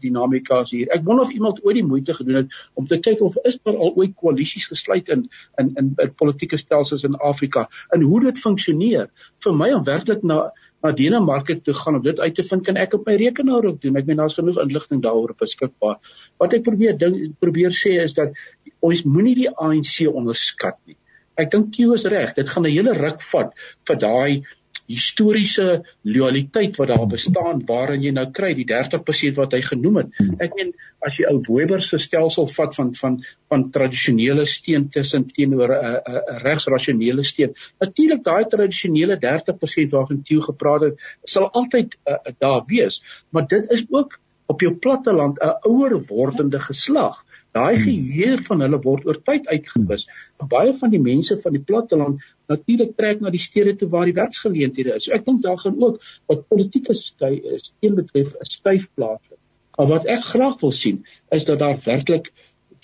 [0.01, 0.89] dinamika hier.
[0.93, 3.78] Ek wonder of iemand ooit die moeite gedoen het om te kyk of is daar
[3.78, 5.28] al ooit koalisies gesluit in
[5.62, 9.10] in in, in politieke stelsels in Afrika en hoe dit funksioneer.
[9.45, 10.51] Vir my om werklik na
[10.86, 13.79] na Denemarke toe gaan om dit uit te vind kan ek op my rekenaar ook
[13.83, 13.97] doen.
[13.99, 15.97] Ek meen daar's genoeg inligting daaroor beskikbaar.
[16.41, 18.38] Wat ek probeer ding probeer sê is dat
[18.86, 20.97] ons moenie die ANC onderskat nie.
[21.41, 22.36] Ek dink Q is reg.
[22.38, 23.51] Dit gaan 'n hele ruk vat
[23.88, 24.43] vir daai
[24.91, 30.19] historiese loyaliteit wat daar bestaan waarin jy nou kry die 30% wat hy genoem het.
[30.39, 30.73] Ek meen
[31.05, 33.17] as jy ou Weber se stelsel vat van van
[33.49, 37.53] van tradisionele steen tussen teenoor 'n uh, 'n uh, regsrasionele steen.
[37.81, 43.69] Natuurlik daai tradisionele 30% waarvan Theo gepraat het, sal altyd uh, daar wees, maar dit
[43.71, 47.24] is ook op jou platteland 'n ouer wordende geslag.
[47.56, 47.84] Daai hmm.
[47.88, 50.06] geheue van hulle word oor tyd uitgewis.
[50.51, 54.18] Baie van die mense van die platteland natuurlik trek na die stede toe waar die
[54.18, 55.08] werksgeleenthede is.
[55.08, 56.01] So ek dink daar gaan ook
[56.32, 59.39] wat politieke skei is, een betref 'n skuif plaasvind.
[59.78, 62.32] Maar wat ek graag wil sien is dat daar werklik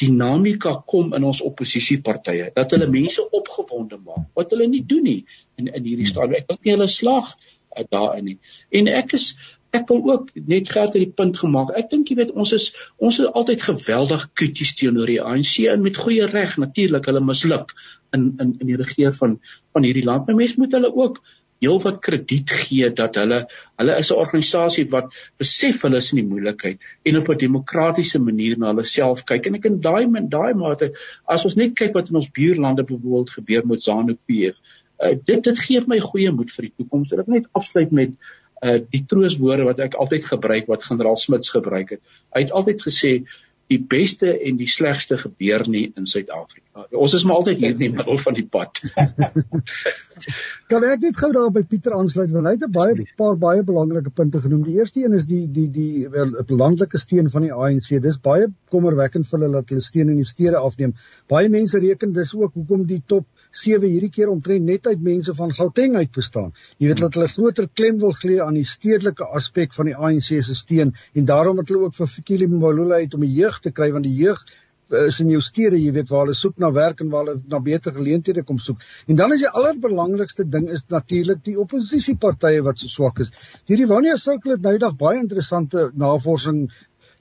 [0.01, 4.27] dinamika kom in ons oppositiepartye, dat hulle mense opgewonde maak.
[4.33, 5.25] Wat hulle nie doen nie
[5.57, 6.13] in in hierdie hmm.
[6.15, 6.39] stadium.
[6.39, 8.39] Ek dink nie hulle slag uh, daarin nie.
[8.71, 9.33] En ek is
[9.77, 11.71] ek wil ook net geld uit die punt gemaak.
[11.79, 15.83] Ek dink jy weet ons is ons is altyd geweldig krities teenoor die ANC en
[15.85, 17.71] met goeie reg natuurlik hulle misluk
[18.15, 19.39] in in in die regeer van
[19.71, 20.27] van hierdie land.
[20.27, 21.21] Maar mense moet hulle ook
[21.61, 23.39] heelwat krediet gee dat hulle
[23.79, 28.19] hulle is 'n organisasie wat besef hulle is in die moeilikheid en op 'n demokratiese
[28.19, 29.47] manier na hulle self kyk.
[29.47, 30.91] En ek in daai in daai mate
[31.27, 34.57] as ons net kyk wat in ons buurlande byvoorbeeld gebeur met ZANU-PF,
[35.03, 37.13] uh, dit dit gee my goeie moed vir die toekoms.
[37.13, 38.11] Ek net afsluit met
[38.61, 42.01] uh die trooswoorde wat ek altyd gebruik wat generaal Smits gebruik het.
[42.35, 43.13] Hy het altyd gesê
[43.71, 46.85] die beste en die slegste gebeur nie in Suid-Afrika.
[46.97, 48.81] Ons is maar altyd hier in die middel van die pad.
[50.71, 53.63] kan ek net gou daar by Pieter aansluit want hy het 'n baie paar baie
[53.67, 54.65] belangrike punte genoem.
[54.67, 57.89] Die eerste een is die die die wel landelike steun van die ANC.
[58.03, 60.95] Dis baie kommerwekkend vir hulle dat hulle steun in die stede afneem.
[61.27, 65.35] Baie mense reken dis ook hoekom die top 7 hierdie keer omtrent net uit mense
[65.35, 66.51] van Gauteng uit bestaan.
[66.77, 70.31] Jy weet dat hulle groter klem wil gee aan die stedelike aspek van die ANC
[70.31, 73.71] se steun en daarom het hulle ook vir Fikile Mbalula uit om die jeug te
[73.75, 74.39] kry want die jeug
[74.91, 77.59] is in jou stede, jy weet waar hulle soek na werk en waar hulle na
[77.63, 78.81] beter geleenthede kom soek.
[79.07, 83.31] En dan is die allerbelangrikste ding is natuurlik die oppositiepartye wat so swak is.
[83.71, 86.65] Hierdie Wania sirkel het nou dag baie interessante navorsing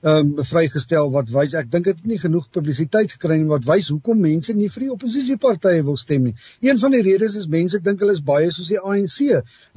[0.01, 3.67] ehm um, vrygestel wat wys ek dink dit het nie genoeg publisiteit gekry nie wat
[3.69, 6.35] wys hoekom mense nie vir die oppositiepartye wil stem nie.
[6.65, 9.19] Een van die redes is mense dink hulle is baie soos die ANC.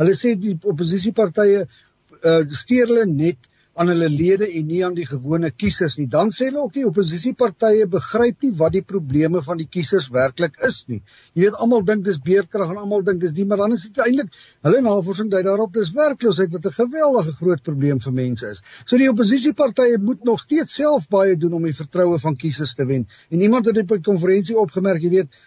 [0.01, 5.07] Hulle sê die oppositiepartye uh, steur hulle net aan hulle lede en nie aan die
[5.09, 6.07] gewone kiesers nie.
[6.11, 10.61] Dan sê hulle ook die oppositiepartye begryp nie wat die probleme van die kiesers werklik
[10.69, 11.01] is nie.
[11.35, 14.03] Jy weet almal dink dis beerdkrag en almal dink dis die maar dan is dit
[14.05, 14.31] eintlik
[14.67, 18.63] hulle navorsing dui daarop dis werkloosheid wat 'n geweldige groot probleem vir mense is.
[18.87, 22.87] So die oppositiepartye moet nog steeds self baie doen om die vertroue van kiesers te
[22.87, 23.09] wen.
[23.31, 25.43] En iemand het op 'n konferensie opgemerk, jy weet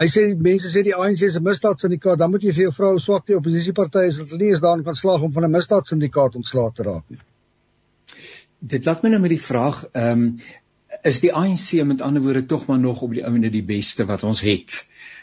[0.00, 2.98] Hy sê mense sê die ANC is 'n misdaadsyndikaat, dan moet jy vir jou vrou
[2.98, 6.34] swak die oppositiepartye is dat hulle nie eens daarin kan slaag om van 'n misdaadsyndikaat
[6.34, 7.18] ontslae te raak nie
[8.58, 10.26] dit laat my nou met die vraag ehm um,
[11.08, 14.22] is die ANC met ander woorde tog maar nog op die ouene die beste wat
[14.28, 14.74] ons het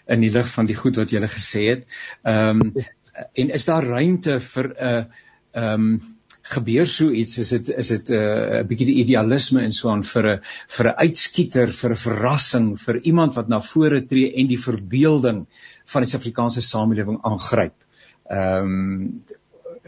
[0.10, 1.84] in die lig van die goed wat jy gele gesê het.
[2.24, 2.88] Ehm um,
[3.36, 5.04] en is daar ruimte vir 'n uh,
[5.52, 6.18] ehm um,
[6.50, 10.04] gebeur so iets is dit is dit 'n uh, bietjie die idealisme en so aan
[10.04, 10.40] vir 'n
[10.78, 15.46] vir 'n uitskieter vir 'n verrassing vir iemand wat na vore tree en die verbeelding
[15.86, 17.76] van die Suid-Afrikaanse samelewing aangryp.
[18.30, 19.24] Ehm um,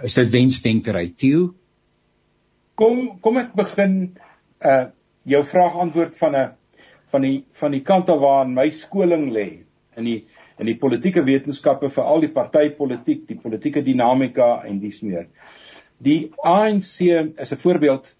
[0.04, 1.54] is dit wensdenkerry Tieu?
[2.82, 3.94] Kom kom ek begin
[4.66, 4.90] uh
[5.30, 6.48] jou vraag antwoord van 'n
[7.14, 9.50] van die van die kant af waar my skoling lê
[9.98, 10.26] in die
[10.58, 15.28] in die politieke wetenskappe vir al die partytetiek, die politieke dinamika en dis meer.
[15.98, 17.02] Die ANC
[17.38, 18.14] is 'n voorbeeld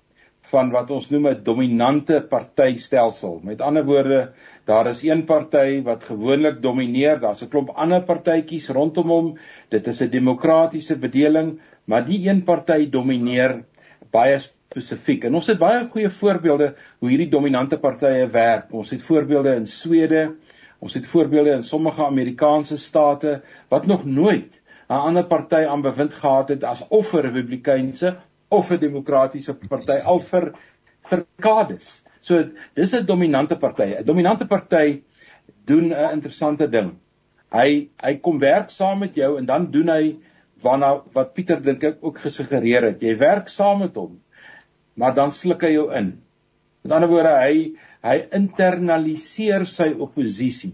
[0.52, 3.40] van wat ons noem 'n dominante partytelsel.
[3.44, 4.34] Met ander woorde,
[4.66, 9.38] daar is een party wat gewoonlik domineer, daar's 'n klomp ander partytjies rondom hom.
[9.70, 13.64] Dit is 'n demokratiese bedeling, maar die een party domineer
[14.12, 15.26] baie spesifiek.
[15.28, 18.72] En ons het baie goeie voorbeelde hoe hierdie dominante partye werk.
[18.74, 20.36] Ons het voorbeelde in Swede,
[20.80, 26.14] ons het voorbeelde in sommige Amerikaanse state wat nog nooit 'n ander party aan bewind
[26.14, 30.54] gehad het as of 'n republikeinse of 'n demokratiese party al vir
[31.02, 32.04] vir dekades.
[32.22, 32.44] So
[32.74, 33.96] dis 'n dominante party.
[34.00, 35.04] 'n Dominante party
[35.66, 36.98] doen 'n interessante ding.
[37.52, 40.18] Hy hy kom werk saam met jou en dan doen hy
[40.64, 43.02] waarna wat Pieter dink ek ook gesuggereer het.
[43.02, 44.20] Jy werk saam met hom,
[44.96, 46.14] maar dan sluk hy jou in.
[46.84, 50.74] Met ander woorde, hy hy internaliseer sy oppositie.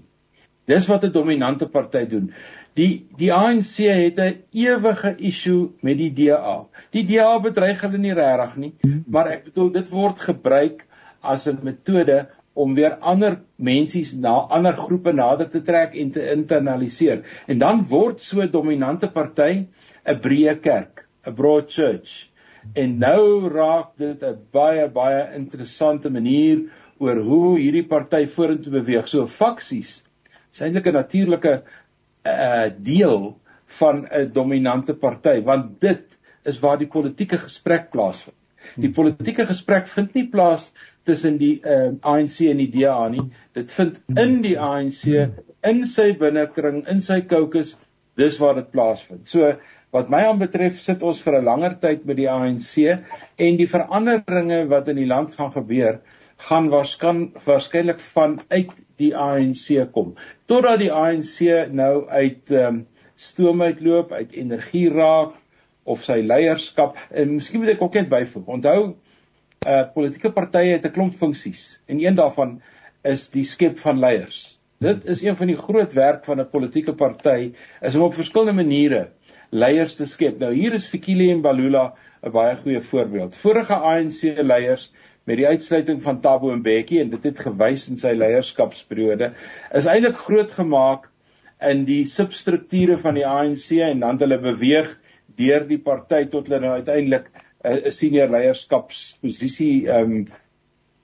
[0.67, 2.31] Dis wat 'n dominante party doen.
[2.75, 6.65] Die die ANC het 'n ewige issue met die DA.
[6.91, 8.73] Die DA bedreig hulle nie regtig nie,
[9.07, 10.85] maar ek bedoel dit word gebruik
[11.21, 12.27] as 'n metode
[12.57, 17.21] om weer ander mensies na ander groepe nader te trek en te internaliseer.
[17.47, 19.67] En dan word so 'n dominante party
[20.05, 22.29] 'n breë kerk, 'n broad church.
[22.73, 26.65] En nou raak dit 'n baie baie interessante manier
[26.97, 29.07] oor hoe hierdie party vorentoe beweeg.
[29.07, 30.03] So faksies
[30.53, 31.63] is eintlik 'n natuurlike
[32.25, 33.37] uh deel
[33.79, 38.35] van 'n dominante party want dit is waar die politieke gesprek plaasvind.
[38.75, 40.71] Die politieke gesprek vind nie plaas
[41.07, 43.23] tussen die uh, ANC en die DA nie.
[43.57, 45.07] Dit vind in die ANC
[45.67, 47.75] in sy binnekring, in sy caucus,
[48.19, 49.25] dis waar dit plaasvind.
[49.27, 49.55] So
[49.95, 52.73] Wat my aanbetref sit ons vir 'n langer tyd met die ANC
[53.45, 56.01] en die veranderinge wat in die land gaan gebeur
[56.49, 60.13] gaan waarskynlik vanuit die ANC kom.
[60.45, 62.83] Totdat die ANC nou uit um,
[63.15, 65.33] stoom uitloop, uit energie raak
[65.83, 68.45] of sy leierskap en miskien moet ek ook net byvoeg.
[68.59, 68.81] Onthou,
[69.67, 72.61] uh politieke partye het 'n klomp funksies en een daarvan
[73.03, 74.59] is die skep van leiers.
[74.79, 77.51] Dit is een van die groot werk van 'n politieke party
[77.81, 79.09] is om op verskillende maniere
[79.49, 80.39] leiers te skep.
[80.39, 81.93] Nou hier is Fikile en Balula
[82.23, 83.35] 'n baie goeie voorbeeld.
[83.35, 84.91] Vorige ANC leiers
[85.23, 89.33] met die uitsluiting van Thabo Mbeki en dit het gewys in sy leierskapsperiode
[89.75, 91.09] is eintlik groot gemaak
[91.59, 94.93] in die substrukture van die ANC en dan hulle beweeg
[95.35, 97.27] deur die party tot hulle nou uiteindelik
[97.67, 100.25] 'n senior leierskapsposisie ehm um,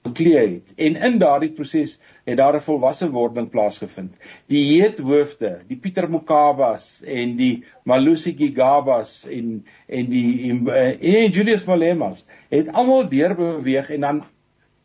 [0.04, 0.72] geklee het.
[0.76, 4.14] En in daardie proses het daar 'n volwasse wording plaasgevind.
[4.46, 10.68] Die heethoofde, die Pieter Mokabas en die Malusi Gigabas en en die en,
[11.00, 14.24] en Julius Malemas het almal deurbeweeg en dan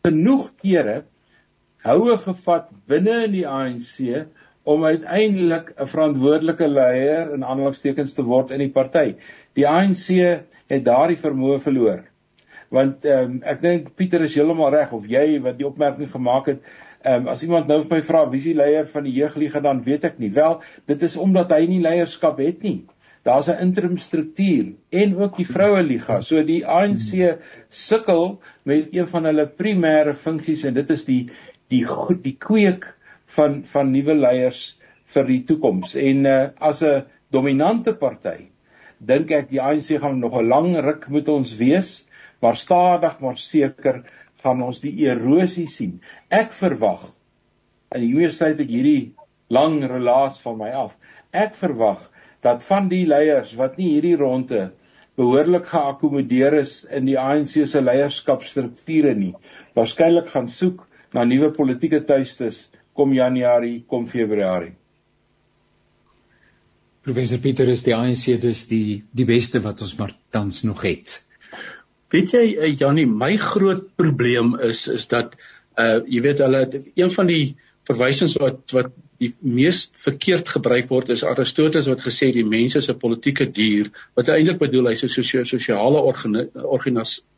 [0.01, 1.03] genoeg kere
[1.83, 4.25] houe gevat binne in die ANC
[4.63, 9.15] om uiteindelik 'n verantwoordelike leier in aanhalingstekens te word in die party.
[9.53, 10.07] Die ANC
[10.67, 12.03] het daardie vermoë verloor.
[12.69, 16.45] Want ehm um, ek dink Pieter is heeltemal reg of jy wat die opmerking gemaak
[16.45, 16.61] het
[17.01, 19.61] Ehm um, as iemand nou vir my vra wie is die leier van die jeugliga
[19.63, 20.33] dan weet ek nie.
[20.35, 20.57] Wel,
[20.91, 22.81] dit is omdat hy nie leierskap het nie.
[23.23, 26.19] Daar's 'n interim struktuur en ook die vroue liga.
[26.19, 27.39] So die ANC
[27.69, 31.29] sukkel met een van hulle primêre funksies en dit is die
[31.69, 32.93] die goed die kweek
[33.35, 34.61] van van nuwe leiers
[35.13, 35.95] vir die toekoms.
[35.95, 38.49] En uh, as 'n dominante party
[38.99, 42.07] dink ek die ANC gaan nog 'n lang ruk met ons wees,
[42.41, 44.03] maar stadig maar seker
[44.43, 46.01] gaan ons die erosie sien.
[46.29, 47.09] Ek verwag
[47.91, 49.13] en hier sluit ek hierdie
[49.49, 50.97] lang relaas van my af.
[51.33, 52.09] Ek verwag
[52.41, 54.69] dat van die leiers wat nie hierdie ronde
[55.19, 59.33] behoorlik geakkommodeer is in die ANC se leierskapstrukture nie,
[59.75, 64.75] waarskynlik gaan soek na nuwe politieke tuistes kom Januarie, kom Februarie.
[67.05, 71.15] Professor Pieter is die ANC dus die die beste wat ons maar tans nog het.
[72.13, 75.37] Weet jy uh, Jannie, my groot probleem is is dat
[75.79, 77.55] uh jy weet hulle een van die
[77.89, 82.89] verwysings wat wat die mees verkeerd gebruik word is Aristoteles wat gesê die mens is
[82.89, 86.03] 'n politieke dier wat eintlik bedoel hy's 'n sosiale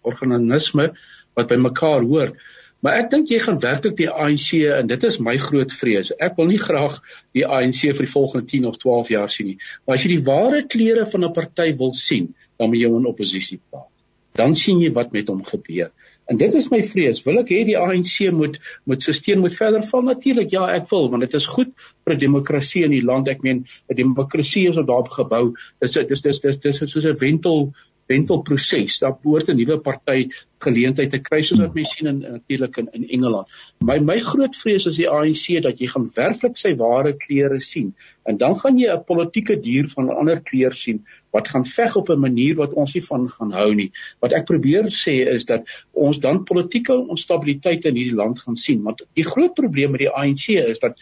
[0.03, 0.91] organisme
[1.35, 2.35] wat by mekaar hoort.
[2.81, 6.11] Maar ek dink jy gaan werklik die ANC en dit is my groot vrees.
[6.19, 6.97] Ek wil nie graag
[7.37, 9.59] die ANC vir die volgende 10 of 12 jaar sien nie.
[9.85, 13.09] Maar as jy die ware kleure van 'n party wil sien, dan moet jy in
[13.13, 13.91] oppositie plaas
[14.37, 15.91] dan sien jy wat met hom gebeur.
[16.31, 17.19] En dit is my vrees.
[17.25, 18.57] Wil ek hê die ANC moet
[18.87, 20.05] moet sy steen moet verder val?
[20.07, 21.73] Natuurlik, ja, ek wil, want dit is goed
[22.07, 23.27] vir demokrasie in die land.
[23.27, 25.43] Ek meen, 'n demokrasie is op daarop gebou.
[25.81, 27.73] Dis dis dis dis dis soos 'n wentel
[28.11, 28.99] wentelproses.
[29.01, 30.29] Daar behoort 'n nuwe party
[30.61, 33.47] geleentheid te kry soos wat mense sien in natuurlik in, in Engeland.
[33.89, 37.93] My my groot vrees is die ANC dat jy gaan werklik sy ware kleure sien
[38.29, 41.01] en dan gaan jy 'n politieke dier van 'n ander kleur sien
[41.33, 43.91] wat gaan veg op 'n manier wat ons nie van gaan hou nie.
[44.21, 48.83] Wat ek probeer sê is dat ons dan politieke onstabiliteit in hierdie land gaan sien
[48.83, 50.97] want die groot probleem met die ANC is dat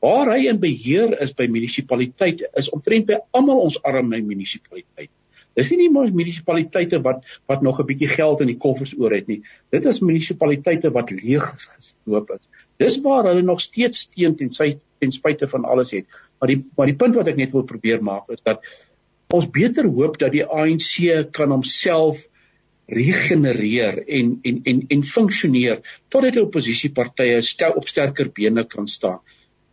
[0.00, 5.19] waar hy in beheer is by munisipaliteite is omtrent by almal ons arme munisipaliteite.
[5.60, 9.28] Dis nie net munisipaliteite wat wat nog 'n bietjie geld in die koffers oor het
[9.28, 9.42] nie.
[9.70, 12.48] Dit is munisipaliteite wat leeg gestoop is.
[12.80, 16.06] Dis waar hulle nog steeds steen ten sy ten spyte van alles het.
[16.38, 18.64] Maar die maar die punt wat ek net wil probeer maak is dat
[19.30, 22.26] ons beter hoop dat die ANC kan homself
[22.90, 29.20] regenereer en en en en funksioneer totdat die oppositiepartye stel op sterker bene kan staan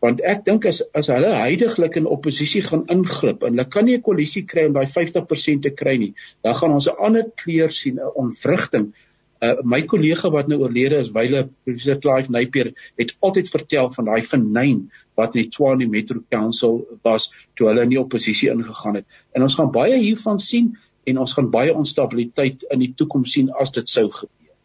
[0.03, 3.97] want ek dink as as hulle heidaglik in oppositie gaan inglip en hulle kan nie
[3.97, 7.71] 'n koalisie kry om daai 50% te kry nie, dan gaan ons 'n ander kleur
[7.71, 8.93] sien, 'n onvrugting.
[9.41, 14.05] Uh, my kollega wat nou oorlede is, Wyle Professor Clive Napier, het altyd vertel van
[14.05, 18.95] daai venyn wat in die Tshwane Metro Council was toe hulle in die oppositie ingegaan
[18.95, 19.05] het.
[19.35, 20.75] En ons gaan baie hiervan sien
[21.05, 24.55] en ons gaan baie onstabiliteit in die toekoms sien as dit sou gebeur.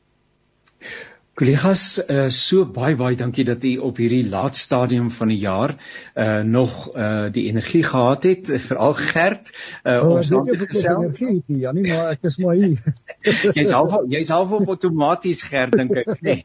[1.33, 5.73] Kollegas, uh, so baie baie dankie dat u op hierdie laat stadium van die jaar
[6.13, 9.49] uh nog uh die energie gehad het, veral Gert.
[9.83, 11.17] Uh oh, ons het gesels.
[11.47, 12.77] Ja, nie maar ek is maar hier.
[13.57, 16.45] jy's half jy's half op outomaties Gert dink ek, nee.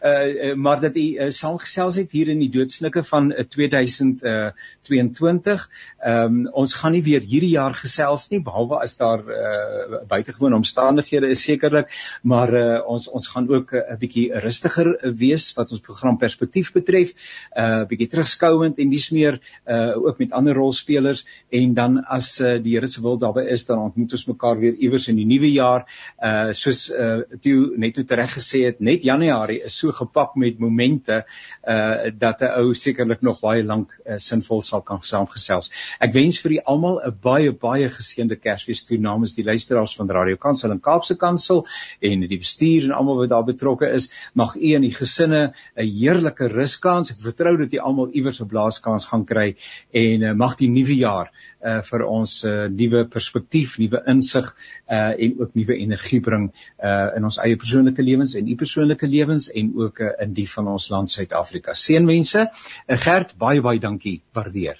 [0.00, 5.68] Uh maar dat u uh, saamgesels het hier in die doodsnike van uh, 2022.
[6.00, 10.56] Ehm um, ons gaan nie weer hierdie jaar gesels nie behalwe as daar uh buitengewone
[10.62, 15.70] omstandighede is sekerlik, maar uh ons ons gaan ook ook 'n bietjie rustiger wees wat
[15.70, 17.12] ons program perspektief betref,
[17.56, 22.40] 'n uh, bietjie terugskouend en dis meer uh ook met ander rolspelers en dan as
[22.40, 25.26] uh, die Here se wil daarby is dan ontmoet ons mekaar weer iewers in die
[25.26, 25.86] nuwe jaar.
[26.22, 30.58] Uh soos uh Theo net nou reg gesê het, net Januarie is so gepak met
[30.58, 31.24] momente
[31.66, 35.70] uh dat 'n ou sekerlik nog baie lank uh, sinvol sal kan saamgesels.
[36.00, 40.10] Ek wens vir julle almal 'n baie baie geseënde Kersfees toe namens die luisteraars van
[40.10, 41.66] Radio Kansel en Kaapse Kansel
[42.00, 45.42] en die bestuur en almal wat daar betrokke is, mag u en die gesinne
[45.74, 47.10] 'n heerlike ruskans.
[47.10, 49.56] Ek vertrou dat u almal iewers 'n blaaskans gaan kry
[49.92, 51.32] en uh, mag die nuwe jaar
[51.64, 54.48] uh, vir ons uh, nuwe perspektief, nuwe insig
[54.88, 59.06] uh, en ook nuwe energie bring uh, in ons eie persoonlike lewens en u persoonlike
[59.06, 61.74] lewens en ook uh, in die van ons land Suid-Afrika.
[61.74, 62.48] Seënwense.
[62.86, 64.20] Uh, Gert, baie baie dankie.
[64.36, 64.78] Waardeer.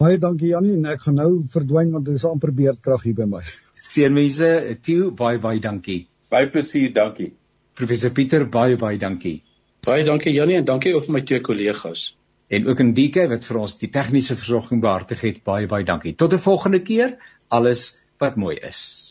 [0.00, 3.28] Baie dankie Jannie en ek gaan nou verdwyn want dit is amper beerdkrag hier by
[3.28, 3.42] my.
[3.80, 4.78] Seënwense.
[4.86, 6.06] Tieu, baie baie dankie.
[6.30, 7.34] Baie plesier, dankie.
[7.80, 9.38] Professor Pieter, baie baie dankie.
[9.86, 12.02] Baie dankie Jannie en dankie ook vir my twee kollegas.
[12.52, 15.38] En ook aan Dieke wat vir ons die tegniese versorging behartig het.
[15.46, 16.12] Baie baie dankie.
[16.12, 17.16] Tot 'n volgende keer.
[17.48, 19.09] Alles wat mooi is.